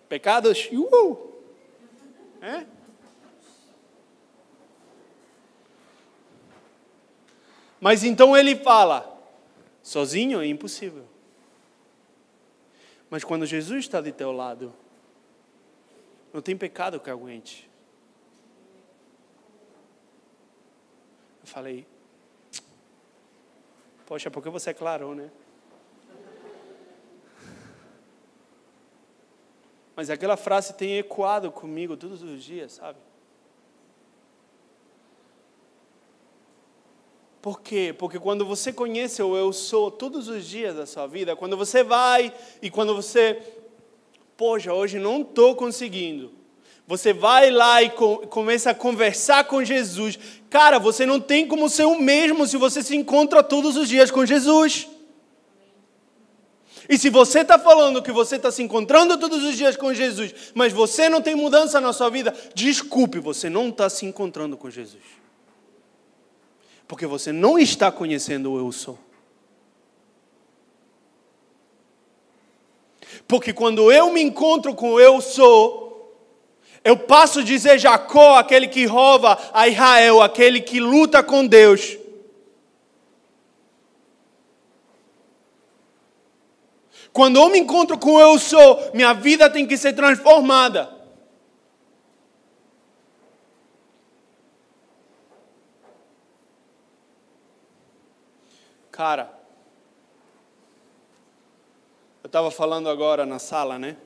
[0.09, 1.33] Pecados, uh!
[2.41, 2.67] É?
[7.81, 9.21] Mas então ele fala:
[9.83, 11.14] sozinho é impossível.
[13.15, 14.75] Mas quando Jesus está de teu lado,
[16.33, 17.71] não tem pecado que aguente.
[21.41, 21.87] Eu falei,
[24.05, 25.31] poxa, porque você é claro, né?
[29.95, 32.99] Mas aquela frase tem ecoado comigo todos os dias, sabe?
[37.45, 37.95] Por quê?
[37.99, 41.85] Porque quando você conhece o eu sou todos os dias da sua vida, quando você
[41.85, 43.39] vai e quando você,
[44.35, 46.33] poxa, hoje não estou conseguindo.
[46.87, 47.91] Você vai lá e
[48.31, 50.19] começa a conversar com Jesus.
[50.49, 54.11] Cara, você não tem como ser o mesmo se você se encontra todos os dias
[54.11, 54.89] com Jesus.
[56.89, 60.35] E se você está falando que você está se encontrando todos os dias com Jesus,
[60.55, 64.71] mas você não tem mudança na sua vida, desculpe, você não está se encontrando com
[64.71, 65.24] Jesus.
[66.95, 68.97] Porque você não está conhecendo o eu sou.
[73.27, 76.17] Porque quando eu me encontro com o eu sou,
[76.85, 81.99] eu passo a dizer Jacó, aquele que rouba a Israel, aquele que luta com Deus.
[87.13, 90.94] Quando eu me encontro com eu sou, minha vida tem que ser transformada.
[98.95, 99.29] Cara,
[102.23, 103.97] eu estava falando agora na sala, né?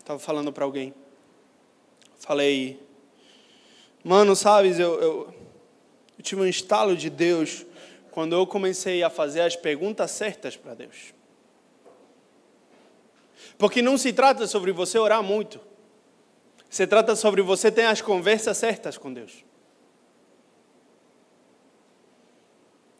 [0.00, 0.92] Estava falando para alguém.
[2.18, 2.82] Falei,
[4.02, 5.34] mano, sabes, eu, eu,
[6.18, 7.64] eu tive um estalo de Deus
[8.10, 11.14] quando eu comecei a fazer as perguntas certas para Deus.
[13.56, 15.60] Porque não se trata sobre você orar muito.
[16.68, 19.44] Se trata sobre você ter as conversas certas com Deus.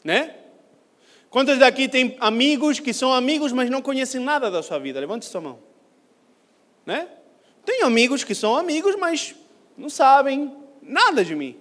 [0.04, 0.39] Né?
[1.30, 4.98] Quantos daqui tem amigos que são amigos, mas não conhecem nada da sua vida?
[4.98, 5.60] Levante sua mão.
[6.84, 7.08] Né?
[7.64, 9.36] Tem amigos que são amigos, mas
[9.78, 11.56] não sabem nada de mim.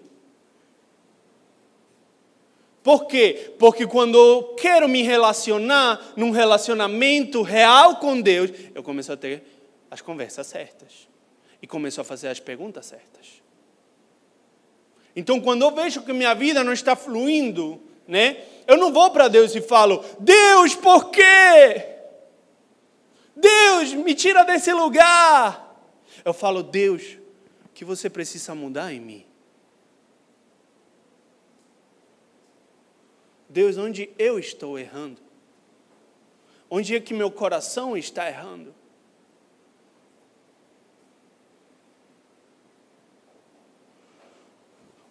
[2.81, 3.53] Por quê?
[3.59, 9.43] Porque quando eu quero me relacionar num relacionamento real com Deus, eu começo a ter
[9.91, 11.07] as conversas certas
[11.61, 13.43] e começo a fazer as perguntas certas.
[15.15, 18.37] Então, quando eu vejo que minha vida não está fluindo, né?
[18.69, 21.87] Eu não vou para Deus e falo: "Deus, por quê?
[23.35, 25.75] Deus, me tira desse lugar."
[26.23, 27.17] Eu falo: "Deus,
[27.65, 29.25] o que você precisa mudar em mim?"
[33.49, 35.19] Deus, onde eu estou errando?
[36.69, 38.75] Onde é que meu coração está errando?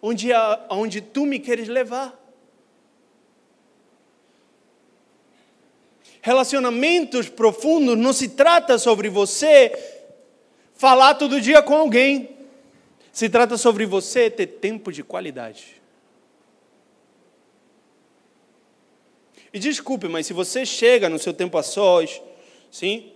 [0.01, 0.37] Onde, é,
[0.69, 2.17] onde tu me queres levar?
[6.21, 9.71] Relacionamentos profundos não se trata sobre você
[10.75, 12.37] falar todo dia com alguém.
[13.11, 15.79] Se trata sobre você ter tempo de qualidade.
[19.53, 22.21] E desculpe, mas se você chega no seu tempo a sós,
[22.69, 23.11] sim,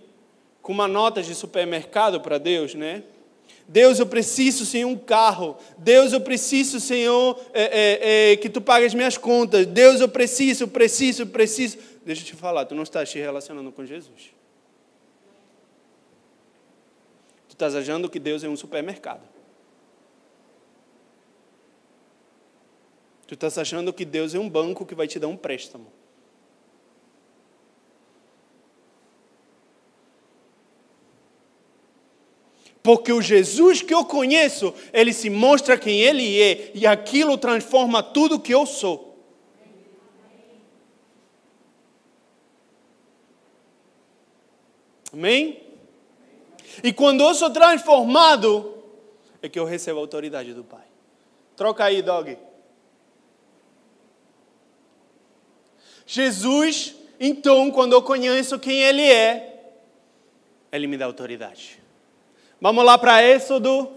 [0.60, 3.02] com uma nota de supermercado para Deus, né?
[3.66, 5.56] Deus, eu preciso, Senhor, um carro.
[5.78, 9.64] Deus, eu preciso, Senhor, é, é, é, que tu pague as minhas contas.
[9.66, 11.78] Deus, eu preciso, preciso, preciso.
[12.04, 14.34] Deixa eu te falar, tu não estás te relacionando com Jesus.
[17.48, 19.26] Tu estás achando que Deus é um supermercado.
[23.26, 25.86] Tu estás achando que Deus é um banco que vai te dar um préstamo.
[32.82, 38.02] Porque o Jesus que eu conheço, ele se mostra quem ele é, e aquilo transforma
[38.02, 39.13] tudo que eu sou.
[45.14, 45.62] Amém?
[46.82, 48.82] E quando eu sou transformado,
[49.40, 50.82] é que eu recebo a autoridade do Pai.
[51.54, 52.36] Troca aí, dog.
[56.04, 59.70] Jesus, então, quando eu conheço quem Ele é,
[60.72, 61.80] Ele me dá autoridade.
[62.60, 63.92] Vamos lá para Êxodo,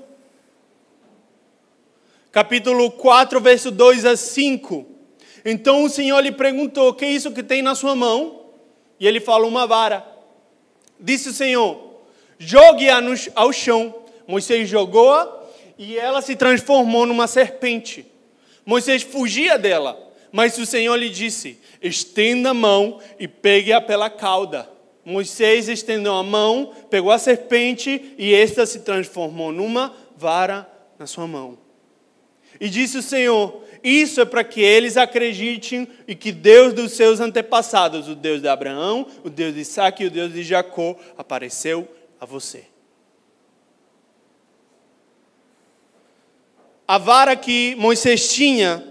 [2.32, 4.86] capítulo 4, verso 2 a 5.
[5.44, 8.52] Então o Senhor lhe perguntou: que é isso que tem na sua mão?
[9.00, 10.17] E ele falou: Uma vara.
[11.00, 12.02] Disse o Senhor:
[12.40, 13.02] Jogue-a
[13.36, 13.96] ao chão.
[14.28, 15.44] Moisés jogou-a
[15.78, 18.06] e ela se transformou numa serpente.
[18.66, 19.98] Moisés fugia dela,
[20.32, 24.70] mas o Senhor lhe disse: estenda a mão e pegue-a pela cauda.
[25.06, 30.70] Moisés estendeu a mão, pegou a serpente e esta se transformou numa vara
[31.00, 31.58] na sua mão.
[32.60, 37.20] E disse o Senhor: Isso é para que eles acreditem e que Deus dos seus
[37.20, 41.88] antepassados, o Deus de Abraão, o Deus de Isaac e o Deus de Jacó, apareceu
[42.20, 42.66] a você.
[46.88, 48.84] A vara que Moisés tinha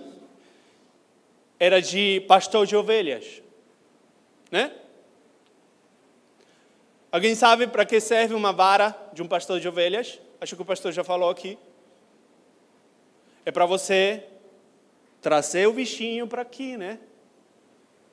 [1.59, 3.43] era de pastor de ovelhas,
[4.51, 4.71] né?
[7.11, 10.21] Alguém sabe para que serve uma vara de um pastor de ovelhas?
[10.39, 11.57] Acho que o pastor já falou aqui.
[13.47, 14.23] É para você
[15.27, 17.01] trazer o bichinho para aqui, né?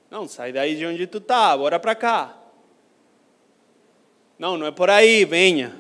[0.10, 2.36] Não, sai daí de onde tu tá, bora para cá.
[4.40, 5.80] Não, não é por aí, venha.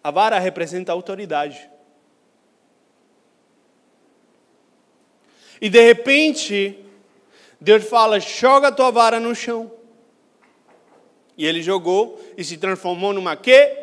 [0.00, 1.68] A vara representa a autoridade.
[5.60, 6.78] E de repente,
[7.60, 9.72] Deus fala: joga a tua vara no chão.
[11.36, 13.79] E ele jogou e se transformou numa quê?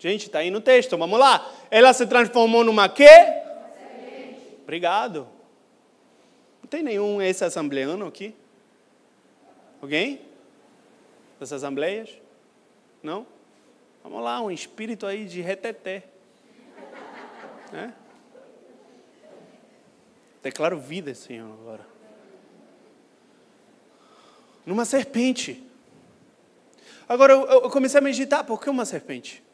[0.00, 1.46] Gente, está aí no texto, vamos lá.
[1.70, 3.06] Ela se transformou numa quê?
[4.62, 5.28] Obrigado.
[6.62, 8.34] Não tem nenhum ex-assembleano aqui?
[9.82, 10.22] Alguém?
[11.38, 12.08] Das assembleias?
[13.02, 13.26] Não?
[14.02, 16.04] Vamos lá, um espírito aí de reteté.
[17.70, 17.92] Né?
[20.42, 21.86] Declaro vida, Senhor, agora.
[24.64, 25.62] Numa serpente.
[27.06, 29.49] Agora eu, eu comecei a meditar, por que uma serpente?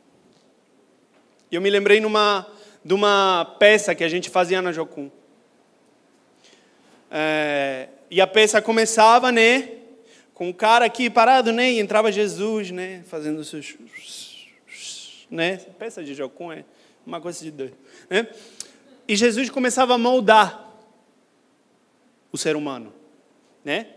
[1.50, 2.46] E eu me lembrei numa,
[2.84, 5.10] de uma peça que a gente fazia na Jocum.
[7.10, 9.72] É, e a peça começava, né?
[10.34, 11.70] Com o cara aqui parado, né?
[11.70, 13.02] E entrava Jesus, né?
[13.06, 13.76] Fazendo seus
[15.30, 15.56] né?
[15.78, 16.64] Peça de Jocum é
[17.06, 17.76] uma coisa de doido,
[18.10, 18.28] né?
[19.06, 20.72] E Jesus começava a moldar
[22.32, 22.92] o ser humano,
[23.64, 23.88] né?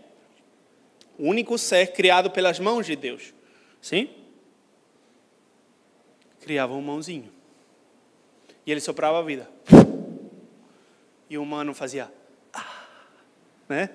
[1.18, 3.34] O único ser criado pelas mãos de Deus,
[3.80, 4.08] sim?
[6.40, 7.39] Criava um mãozinho
[8.70, 9.50] e ele soprava a vida
[11.28, 12.08] e o humano fazia,
[12.52, 12.86] ah,
[13.68, 13.90] né?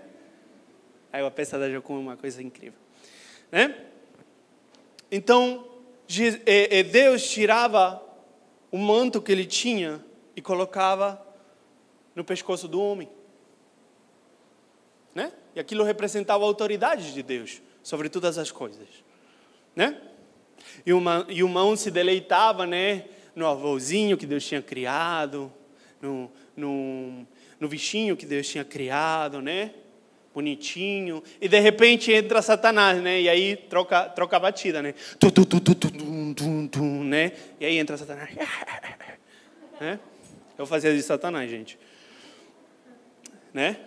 [1.13, 2.77] Aí a peça da Jocum é uma coisa incrível,
[3.49, 3.85] né?
[5.09, 5.65] Então
[6.45, 8.03] é, é, Deus tirava
[8.69, 10.03] o manto que ele tinha
[10.35, 11.25] e colocava
[12.13, 13.07] no pescoço do homem.
[15.13, 15.31] Né?
[15.55, 18.89] E aquilo representava a autoridade de Deus sobre todas as coisas.
[19.73, 20.01] Né?
[20.85, 23.05] E, uma, e o mão se deleitava né,
[23.35, 25.51] no avôzinho que Deus tinha criado,
[26.01, 27.27] no, no,
[27.59, 29.71] no bichinho que Deus tinha criado, né?
[30.33, 33.21] bonitinho, e de repente entra Satanás, né?
[33.21, 34.93] E aí troca, troca a batida, né?
[35.17, 37.31] Tu, tu, tu, tu, tu, tu, tu, né?
[37.57, 38.35] E aí entra Satanás.
[39.79, 39.97] né?
[40.57, 41.79] Eu fazia de Satanás, gente.
[43.53, 43.77] Né?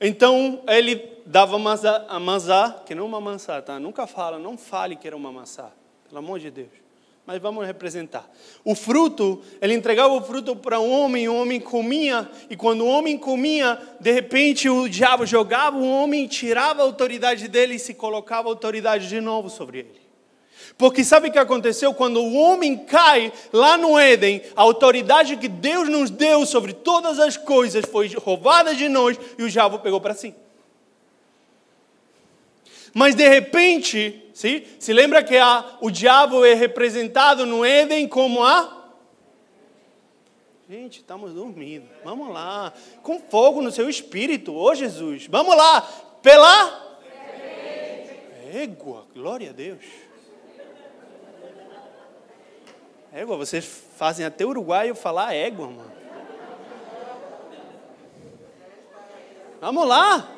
[0.00, 3.78] Então ele dava a maçã, que não uma maçã, tá?
[3.78, 5.70] Nunca fala, não fale que era uma maçã,
[6.08, 6.83] pelo amor de Deus
[7.26, 8.30] mas vamos representar.
[8.64, 12.88] O fruto, ele entregava o fruto para um homem, o homem comia, e quando o
[12.88, 17.94] homem comia, de repente o diabo jogava o homem, tirava a autoridade dele e se
[17.94, 20.04] colocava a autoridade de novo sobre ele.
[20.76, 21.94] Porque sabe o que aconteceu?
[21.94, 27.18] Quando o homem cai lá no Éden, a autoridade que Deus nos deu sobre todas
[27.18, 30.34] as coisas foi roubada de nós e o diabo pegou para si.
[32.92, 38.44] Mas de repente, sim, se lembra que a, o diabo é representado no Éden como
[38.44, 38.82] a.
[40.68, 41.88] Gente, estamos dormindo.
[42.02, 42.72] Vamos lá.
[43.02, 45.26] Com fogo no seu espírito, ô oh, Jesus.
[45.28, 45.82] Vamos lá.
[46.22, 46.98] Pela.
[48.52, 49.84] Égua, glória a Deus.
[53.12, 53.64] Égua, vocês
[53.96, 55.92] fazem até uruguaio falar égua, mano.
[59.60, 60.28] Vamos lá.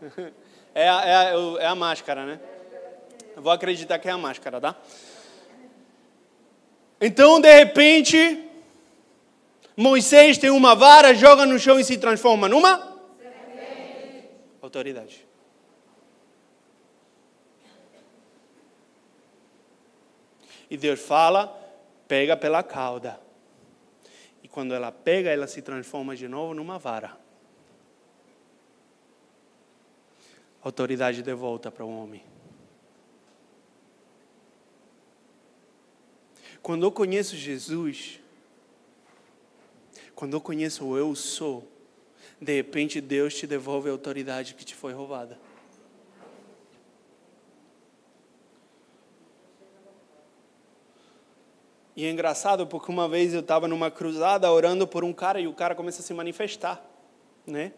[0.74, 2.40] É a, é, é a máscara, né?
[3.34, 4.76] Eu vou acreditar que é a máscara, tá?
[7.00, 8.48] Então, de repente,
[9.76, 12.98] Moisés tem uma vara, joga no chão e se transforma numa?
[14.60, 15.24] Autoridade.
[20.68, 21.46] E Deus fala,
[22.06, 23.20] pega pela cauda.
[24.42, 27.16] E quando ela pega, ela se transforma de novo numa vara.
[30.62, 32.22] Autoridade de volta para o homem.
[36.62, 38.20] Quando eu conheço Jesus,
[40.14, 41.66] quando eu conheço o eu sou,
[42.40, 45.38] de repente Deus te devolve a autoridade que te foi roubada.
[51.98, 55.48] E é engraçado porque uma vez eu estava numa cruzada orando por um cara e
[55.48, 56.80] o cara começa a se manifestar,
[57.44, 57.72] né?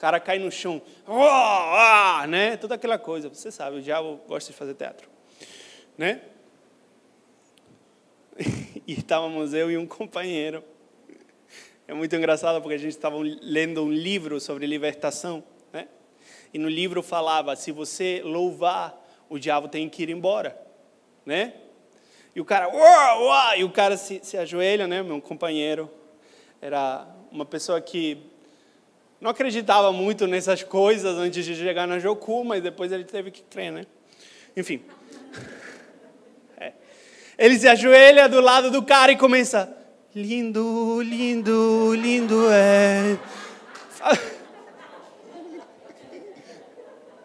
[0.00, 2.56] Cara cai no chão, oh, oh, né?
[2.56, 5.10] Toda aquela coisa, você sabe, o diabo gosta de fazer teatro,
[5.96, 6.22] né?
[8.86, 10.64] E estávamos eu e um companheiro.
[11.86, 15.86] É muito engraçado porque a gente estava lendo um livro sobre libertação, né?
[16.52, 18.98] E no livro falava: se você louvar,
[19.28, 20.58] o diabo tem que ir embora,
[21.26, 21.54] né?
[22.34, 25.02] E o cara, uau, uau, e o cara se, se ajoelha, né?
[25.02, 25.90] Meu companheiro
[26.60, 28.29] era uma pessoa que
[29.20, 33.42] não acreditava muito nessas coisas antes de chegar na Joku, mas depois ele teve que
[33.42, 33.84] crer, né?
[34.56, 34.82] Enfim.
[36.62, 36.72] É.
[37.38, 39.74] Ele se ajoelha do lado do cara e começa:
[40.14, 43.16] Lindo, lindo, lindo é.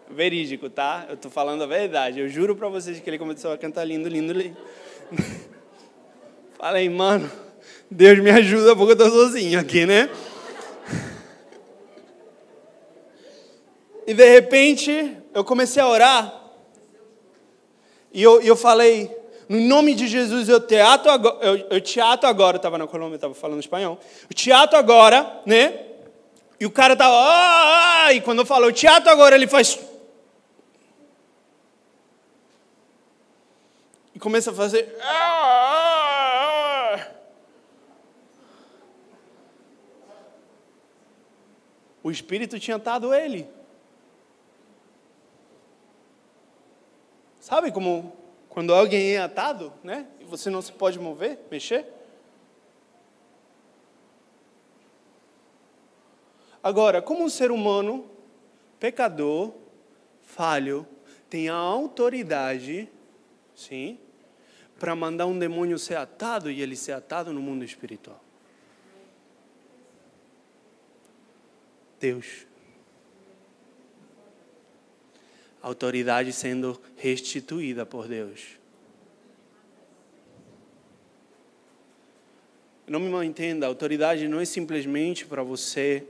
[0.09, 1.05] Verídico, tá?
[1.09, 2.21] Eu tô falando a verdade.
[2.21, 4.55] Eu juro para vocês que ele começou a cantar lindo, lindo, lindo.
[6.57, 7.29] Falei, mano,
[7.91, 10.09] Deus me ajuda porque eu estou sozinho aqui, né?
[14.08, 16.41] E de repente, eu comecei a orar.
[18.14, 19.16] E eu, eu falei,
[19.49, 23.34] no nome de Jesus, eu teatro agora, eu, eu teatro agora, estava na Colômbia, estava
[23.34, 23.99] falando espanhol.
[24.30, 25.80] Eu teatro agora, né?
[26.60, 29.78] E o cara estava, ah, ah, e quando eu falo, eu teatro agora, ele faz
[34.16, 34.95] e começa a fazer.
[42.01, 43.45] O Espírito tinha atado ele.
[47.45, 48.11] Sabe como
[48.49, 50.07] quando alguém é atado, né?
[50.19, 51.85] E você não se pode mover, mexer?
[56.63, 58.09] Agora, como um ser humano,
[58.79, 59.53] pecador,
[60.23, 60.87] falho,
[61.29, 62.89] tem a autoridade,
[63.55, 63.99] sim,
[64.79, 68.23] para mandar um demônio ser atado e ele ser atado no mundo espiritual.
[71.99, 72.47] Deus.
[75.66, 78.59] Autoridade sendo restituída por Deus.
[82.86, 86.07] Não me entenda, autoridade não é simplesmente para você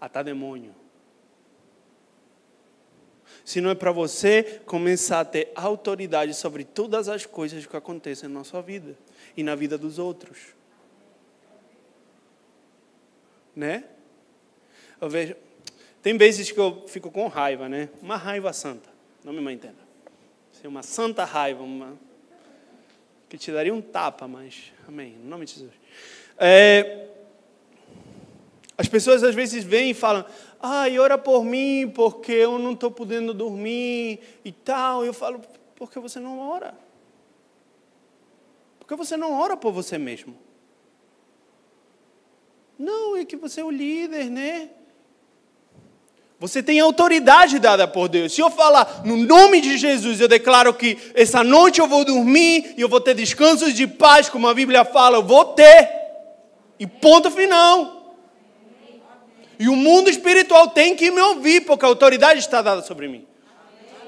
[0.00, 0.72] atar demônio
[3.44, 8.28] se não é para você começar a ter autoridade sobre todas as coisas que acontecem
[8.28, 8.96] na sua vida
[9.36, 10.54] e na vida dos outros.
[13.56, 13.82] Né?
[15.00, 15.34] Eu vejo.
[16.02, 17.90] Tem vezes que eu fico com raiva, né?
[18.00, 18.88] Uma raiva santa.
[19.22, 19.90] Não me entenda.
[20.52, 21.98] Assim, uma santa raiva, uma
[23.28, 25.72] que te daria um tapa, mas amém, em nome de Jesus.
[26.36, 27.06] É,
[28.76, 30.24] as pessoas às vezes vêm e falam:
[30.60, 35.04] ai, ora por mim, porque eu não estou podendo dormir e tal.
[35.04, 35.40] Eu falo,
[35.76, 36.74] porque você não ora?
[38.78, 40.36] Porque você não ora por você mesmo?
[42.78, 44.70] Não, é que você é o líder, né?
[46.40, 48.32] Você tem autoridade dada por Deus.
[48.32, 52.72] Se eu falar no nome de Jesus, eu declaro que essa noite eu vou dormir
[52.78, 55.90] e eu vou ter descansos de paz, como a Bíblia fala, eu vou ter.
[56.78, 58.16] E ponto final.
[59.58, 63.26] E o mundo espiritual tem que me ouvir, porque a autoridade está dada sobre mim.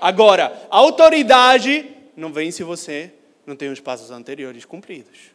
[0.00, 3.12] Agora, a autoridade não vem se você
[3.46, 5.31] não tem os passos anteriores cumpridos.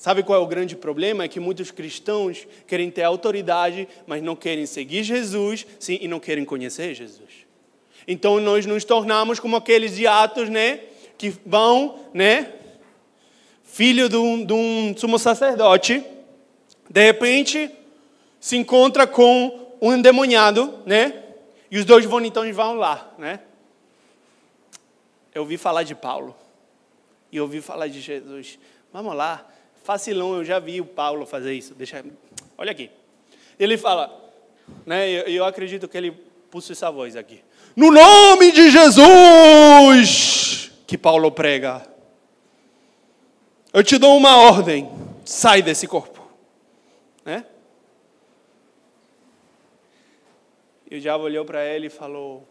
[0.00, 1.24] Sabe qual é o grande problema?
[1.24, 6.18] É que muitos cristãos querem ter autoridade, mas não querem seguir Jesus sim, e não
[6.18, 7.46] querem conhecer Jesus.
[8.08, 10.80] Então nós nos tornamos como aqueles de Atos, né?
[11.18, 12.54] Que vão, né?
[13.70, 16.04] filho de um, de um sumo sacerdote,
[16.88, 17.70] de repente
[18.40, 21.22] se encontra com um endemoniado, né?
[21.70, 23.40] E os dois bonitões vão lá, né?
[25.32, 26.34] Eu ouvi falar de Paulo
[27.30, 28.58] e ouvi falar de Jesus.
[28.92, 29.48] Vamos lá,
[29.82, 31.74] facilão, eu já vi o Paulo fazer isso.
[31.74, 32.04] Deixa,
[32.56, 32.90] olha aqui.
[33.58, 34.32] Ele fala,
[34.86, 35.08] né?
[35.08, 36.12] Eu, eu acredito que ele
[36.50, 37.42] pôs essa voz aqui.
[37.76, 41.86] No nome de Jesus, que Paulo prega.
[43.72, 44.90] Eu te dou uma ordem:
[45.24, 46.20] sai desse corpo.
[47.24, 47.44] Né?
[50.90, 52.46] E o diabo olhou para ele e falou: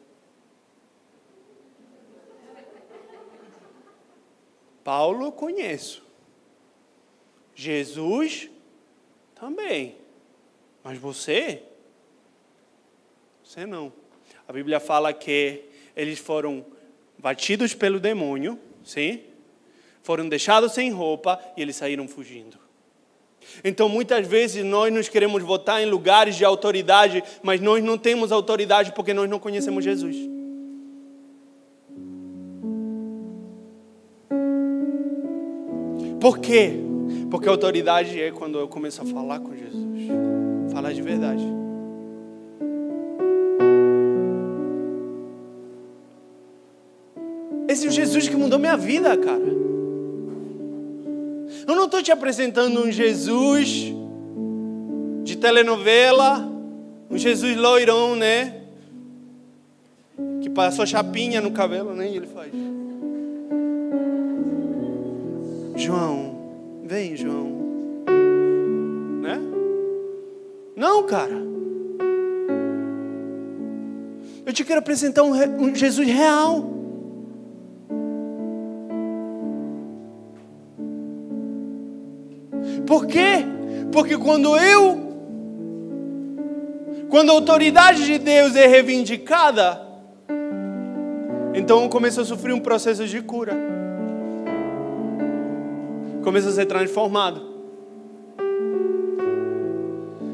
[4.84, 6.09] Paulo conheço.
[7.60, 8.50] Jesus
[9.36, 9.98] também.
[10.82, 11.62] Mas você?
[13.44, 13.92] Você não.
[14.48, 16.66] A Bíblia fala que eles foram
[17.18, 19.24] batidos pelo demônio, sim?
[20.02, 22.58] Foram deixados sem roupa e eles saíram fugindo.
[23.62, 28.32] Então, muitas vezes nós nos queremos votar em lugares de autoridade, mas nós não temos
[28.32, 30.16] autoridade porque nós não conhecemos Jesus.
[36.22, 36.89] Por quê?
[37.30, 40.08] Porque autoridade é quando eu começo a falar com Jesus,
[40.72, 41.44] falar de verdade.
[47.68, 49.46] Esse é o Jesus que mudou minha vida, cara.
[51.68, 53.94] Eu não estou te apresentando um Jesus
[55.24, 56.52] de telenovela,
[57.12, 58.64] um Jesus loirão, né?
[60.42, 62.18] Que passou chapinha no cabelo, nem né?
[62.18, 62.52] ele faz.
[65.76, 66.39] João,
[66.90, 67.46] vem, João.
[69.22, 69.40] Né?
[70.76, 71.38] Não, cara.
[74.44, 76.68] Eu te quero apresentar um, um Jesus real.
[82.88, 83.46] Por quê?
[83.92, 84.98] Porque quando eu,
[87.08, 89.80] quando a autoridade de Deus é reivindicada,
[91.54, 93.79] então eu começo a sofrer um processo de cura.
[96.24, 97.42] Começo a ser transformado.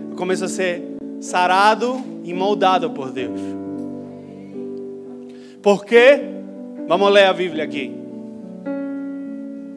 [0.09, 3.39] Eu começo a ser sarado e moldado por Deus.
[5.61, 6.21] Por quê?
[6.87, 7.91] Vamos ler a Bíblia aqui.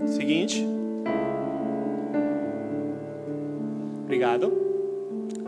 [0.07, 0.67] Seguinte.
[4.05, 4.53] Obrigado.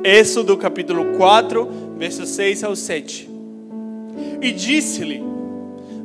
[0.05, 3.29] Êxodo capítulo 4, versos 6 ao 7.
[4.41, 5.23] E disse-lhe: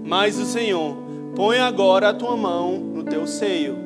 [0.03, 0.97] Mas o Senhor,
[1.36, 3.84] põe agora a tua mão no teu seio.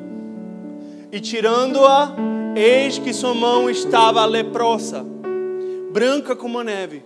[1.12, 2.14] E tirando-a,
[2.54, 5.04] eis que sua mão estava leprosa,
[5.92, 7.02] branca como a neve.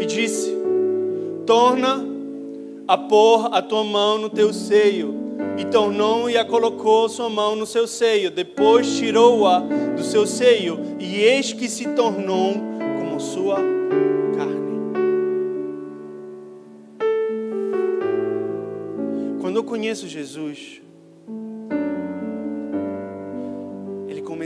[0.00, 0.52] E disse:
[1.46, 2.04] Torna
[2.88, 5.14] a pôr a tua mão no teu seio.
[5.56, 8.32] E tornou e a colocou sua mão no seu seio.
[8.32, 9.60] Depois tirou-a
[9.96, 12.54] do seu seio, e eis que se tornou
[12.98, 13.56] como sua
[14.36, 14.80] carne.
[19.40, 20.80] Quando eu conheço Jesus,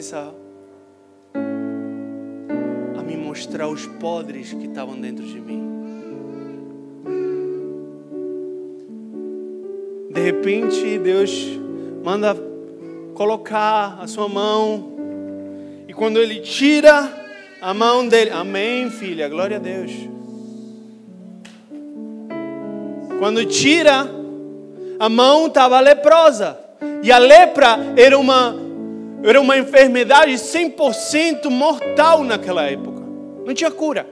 [0.04, 0.34] começa
[2.98, 5.62] a me mostrar os podres que estavam dentro de mim.
[10.12, 11.58] De repente, Deus
[12.04, 12.36] manda
[13.14, 14.92] colocar a sua mão.
[15.88, 17.10] E quando ele tira
[17.62, 19.90] a mão dele, amém, filha, glória a Deus.
[23.18, 24.06] Quando tira,
[25.00, 26.58] a mão estava leprosa.
[27.02, 28.54] E a lepra era uma,
[29.30, 33.02] era uma enfermidade 100% mortal naquela época.
[33.46, 34.06] Não tinha cura.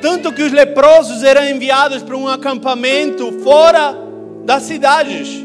[0.00, 3.96] Tanto que os leprosos eram enviados para um acampamento fora
[4.44, 5.44] das cidades,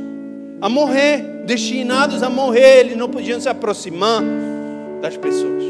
[0.62, 4.22] a morrer, destinados a morrer, eles não podiam se aproximar
[5.02, 5.64] das pessoas.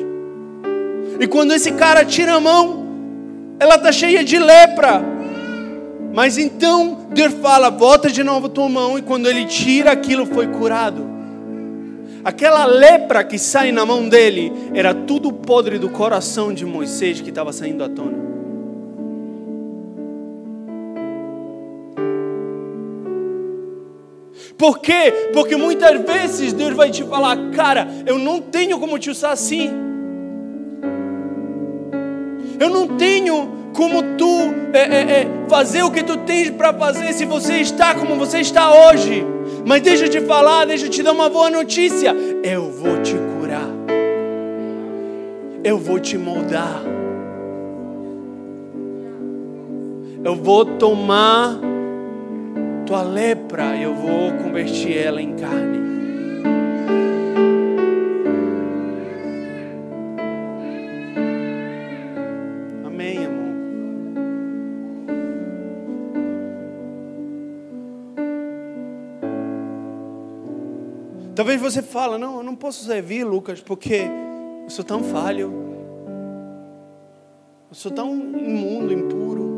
[1.19, 2.85] E quando esse cara tira a mão,
[3.59, 5.01] ela está cheia de lepra.
[6.13, 10.47] Mas então Deus fala: bota de novo tua mão, e quando ele tira, aquilo foi
[10.47, 11.12] curado.
[12.23, 17.29] Aquela lepra que sai na mão dele era tudo podre do coração de Moisés que
[17.29, 18.23] estava saindo à tona.
[24.57, 25.29] Por quê?
[25.33, 29.69] Porque muitas vezes Deus vai te falar, cara, eu não tenho como te usar assim.
[32.57, 37.11] Eu não tenho como tu é, é, é, fazer o que tu tens para fazer
[37.13, 39.25] se você está como você está hoje.
[39.65, 42.15] Mas deixa eu te falar, deixa eu te dar uma boa notícia.
[42.43, 43.67] Eu vou te curar.
[45.63, 46.81] Eu vou te moldar.
[50.23, 51.59] Eu vou tomar
[52.85, 55.92] tua lepra, eu vou converter ela em carne.
[71.35, 74.03] Talvez você fale, não, eu não posso servir, Lucas, porque
[74.63, 75.51] eu sou tão falho.
[77.69, 79.51] Eu sou tão imundo, impuro.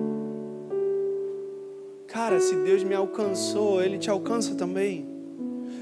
[2.07, 5.05] Cara, se Deus me alcançou, Ele te alcança também.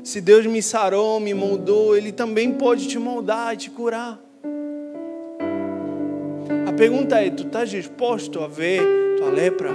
[0.04, 4.20] Se Deus me sarou, me moldou, Ele também pode te moldar e te curar.
[6.68, 8.82] A pergunta é: tu estás disposto a ver
[9.18, 9.70] tua lepra?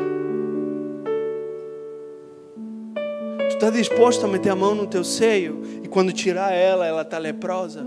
[3.58, 7.02] Tu estás disposto a meter a mão no teu seio e quando tirar ela, ela
[7.02, 7.84] está leprosa?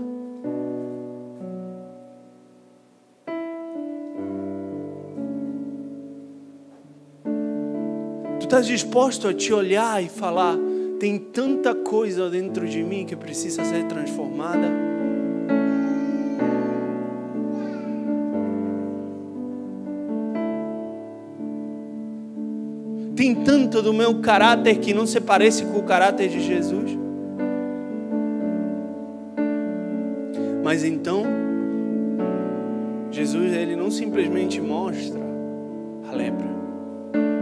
[8.38, 10.58] Tu estás disposto a te olhar e falar:
[11.00, 14.91] tem tanta coisa dentro de mim que precisa ser transformada?
[23.72, 26.90] Tanto do meu caráter que não se parece com o caráter de Jesus.
[30.62, 31.24] Mas então,
[33.10, 35.18] Jesus ele não simplesmente mostra
[36.06, 36.46] a lepra,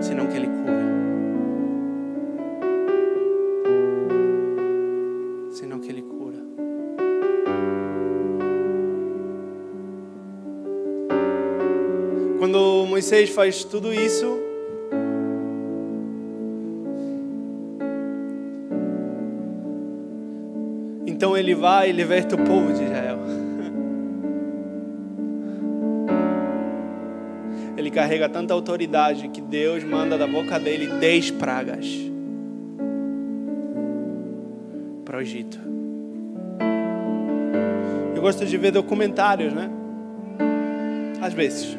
[0.01, 0.81] senão que ele cura.
[5.51, 6.39] Senão que ele cura.
[12.39, 14.50] Quando Moisés faz tudo isso,
[21.41, 23.19] ele vai e liberta o povo de Israel.
[27.77, 31.87] Ele carrega tanta autoridade que Deus manda da boca dele dez pragas
[35.05, 35.59] para o Egito.
[38.15, 39.71] Eu gosto de ver documentários, né?
[41.23, 41.77] Às vezes.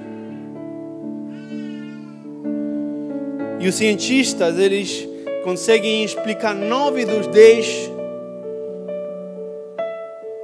[3.60, 5.08] E os cientistas, eles
[5.44, 7.92] conseguem explicar nove dos dez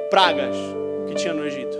[0.10, 0.55] pragas
[1.08, 1.78] que tinha no Egito.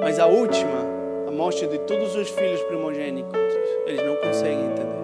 [0.00, 0.86] Mas a última,
[1.26, 3.32] a morte de todos os filhos primogênitos,
[3.86, 4.96] eles não conseguem entender.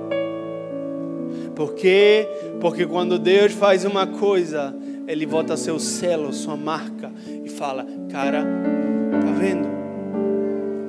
[1.55, 2.29] Por quê?
[2.61, 4.75] Porque quando Deus faz uma coisa,
[5.07, 7.11] Ele bota seu selo, sua marca
[7.45, 9.69] e fala: Cara, tá vendo?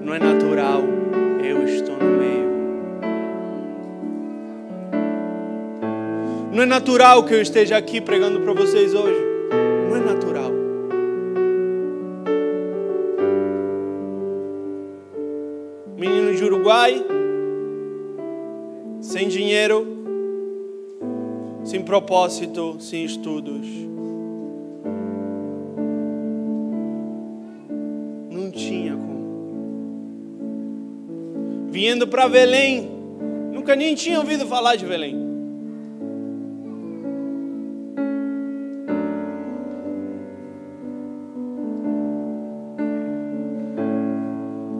[0.01, 0.81] Não é natural,
[1.43, 2.53] eu estou no meio.
[6.51, 9.32] Não é natural que eu esteja aqui pregando para vocês hoje.
[21.93, 23.67] Propósito, sem estudos.
[28.31, 29.21] Não tinha como.
[31.69, 32.89] Vindo para Belém,
[33.51, 35.21] nunca nem tinha ouvido falar de Belém.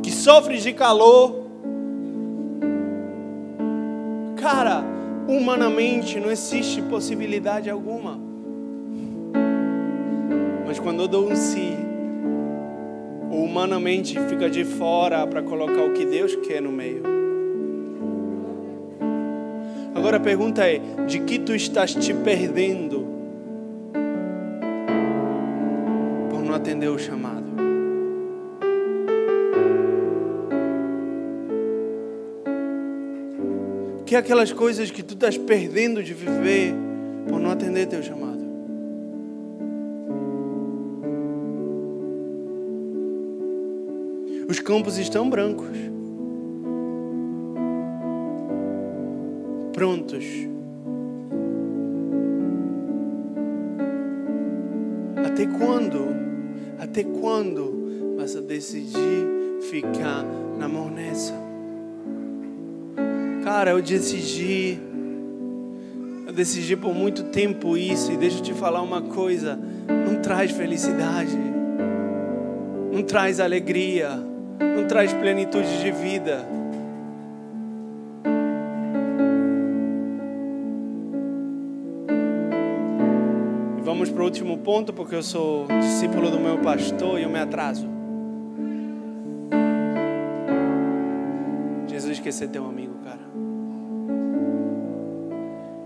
[0.02, 1.44] Que sofre de calor,
[4.36, 4.93] Cara,
[5.28, 8.20] humanamente não existe possibilidade alguma.
[10.66, 11.78] Mas quando eu dou um sim,
[13.30, 17.04] o humanamente fica de fora para colocar o que Deus quer no meio.
[19.96, 23.08] Agora a pergunta é: de que tu estás te perdendo
[26.30, 27.43] por não atender o chamado?
[34.14, 36.72] Que é aquelas coisas que tu estás perdendo de viver
[37.28, 38.44] por não atender teu chamado.
[44.48, 45.76] Os campos estão brancos,
[49.74, 50.26] prontos.
[55.26, 56.06] Até quando?
[56.78, 60.24] Até quando vas a decidir ficar
[60.60, 61.34] na mão nessa?
[63.56, 64.80] Cara, eu decidi.
[66.26, 68.12] Eu decidi por muito tempo isso.
[68.12, 71.38] E deixa eu te falar uma coisa: não traz felicidade,
[72.92, 74.10] não traz alegria,
[74.76, 76.44] não traz plenitude de vida.
[83.78, 87.30] E vamos para o último ponto, porque eu sou discípulo do meu pastor e eu
[87.30, 87.93] me atraso.
[92.34, 92.94] Esquecer teu amigo.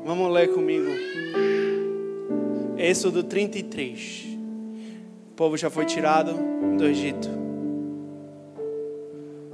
[0.05, 0.87] Vamos ler comigo.
[2.77, 4.27] Êxodo 33.
[5.31, 6.31] O povo já foi tirado
[6.77, 7.27] do Egito.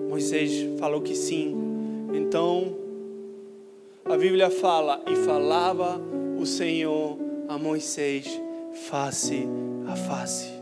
[0.07, 1.55] Moisés falou que sim.
[2.13, 2.75] Então,
[4.05, 5.99] a Bíblia fala: E falava
[6.39, 7.17] o Senhor
[7.49, 8.39] a Moisés
[8.87, 9.47] face
[9.87, 10.53] a face.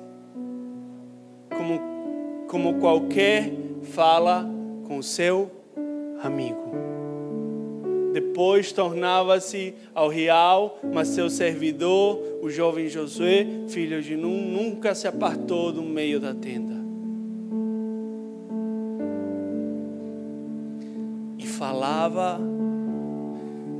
[1.50, 3.52] Como, como qualquer
[3.82, 4.50] fala
[4.88, 5.61] com o seu
[6.24, 6.72] amigo.
[8.14, 15.08] Depois tornava-se ao real, mas seu servidor, o jovem Josué, filho de Nun, nunca se
[15.08, 16.82] apartou do meio da tenda.
[21.62, 22.40] falava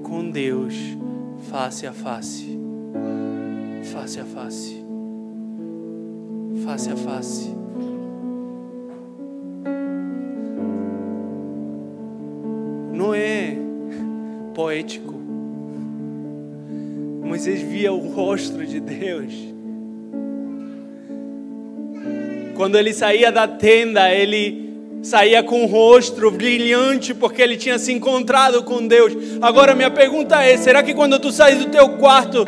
[0.04, 0.76] com Deus
[1.50, 2.60] face a face.
[3.92, 4.86] Face a face.
[6.64, 7.61] Face a face.
[13.02, 13.56] Não é
[14.54, 15.16] poético.
[17.24, 19.34] Moisés via o rosto de Deus.
[22.54, 24.70] Quando ele saía da tenda, ele
[25.02, 29.14] saía com o rosto brilhante porque ele tinha se encontrado com Deus.
[29.42, 32.46] Agora minha pergunta é: será que quando tu sai do teu quarto,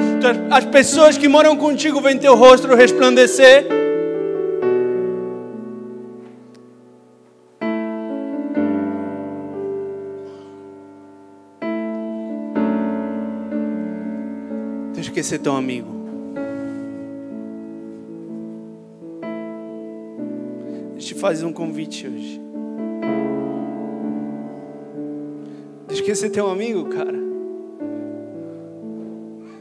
[0.51, 3.65] as pessoas que moram contigo veem teu rosto resplandecer?
[15.23, 16.03] Quer ser teu amigo.
[20.97, 22.41] te fazer um convite hoje.
[26.05, 27.17] Quer ser teu amigo, cara.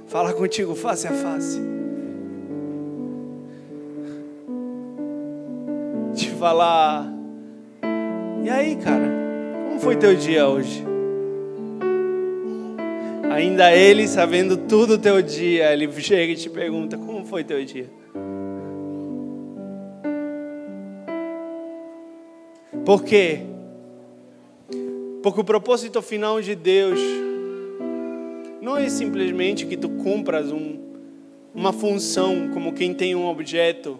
[0.06, 1.60] Fala contigo face a face.
[6.14, 7.06] Te falar.
[8.42, 9.08] E aí, cara?
[9.68, 10.91] Como foi teu dia hoje?
[13.42, 17.64] Ainda ele, sabendo tudo o teu dia, ele chega e te pergunta: Como foi teu
[17.64, 17.90] dia?
[22.84, 23.40] Por quê?
[25.24, 27.00] Porque o propósito final de Deus
[28.60, 30.78] não é simplesmente que tu cumpras um,
[31.52, 33.98] uma função como quem tem um objeto,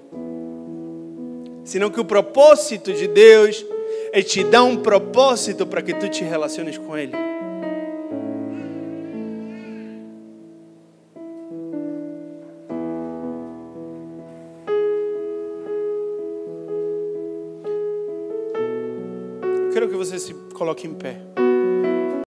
[1.64, 3.66] senão que o propósito de Deus
[4.12, 7.32] é te dar um propósito para que tu te relaciones com Ele.
[20.63, 21.32] Coloque em pé.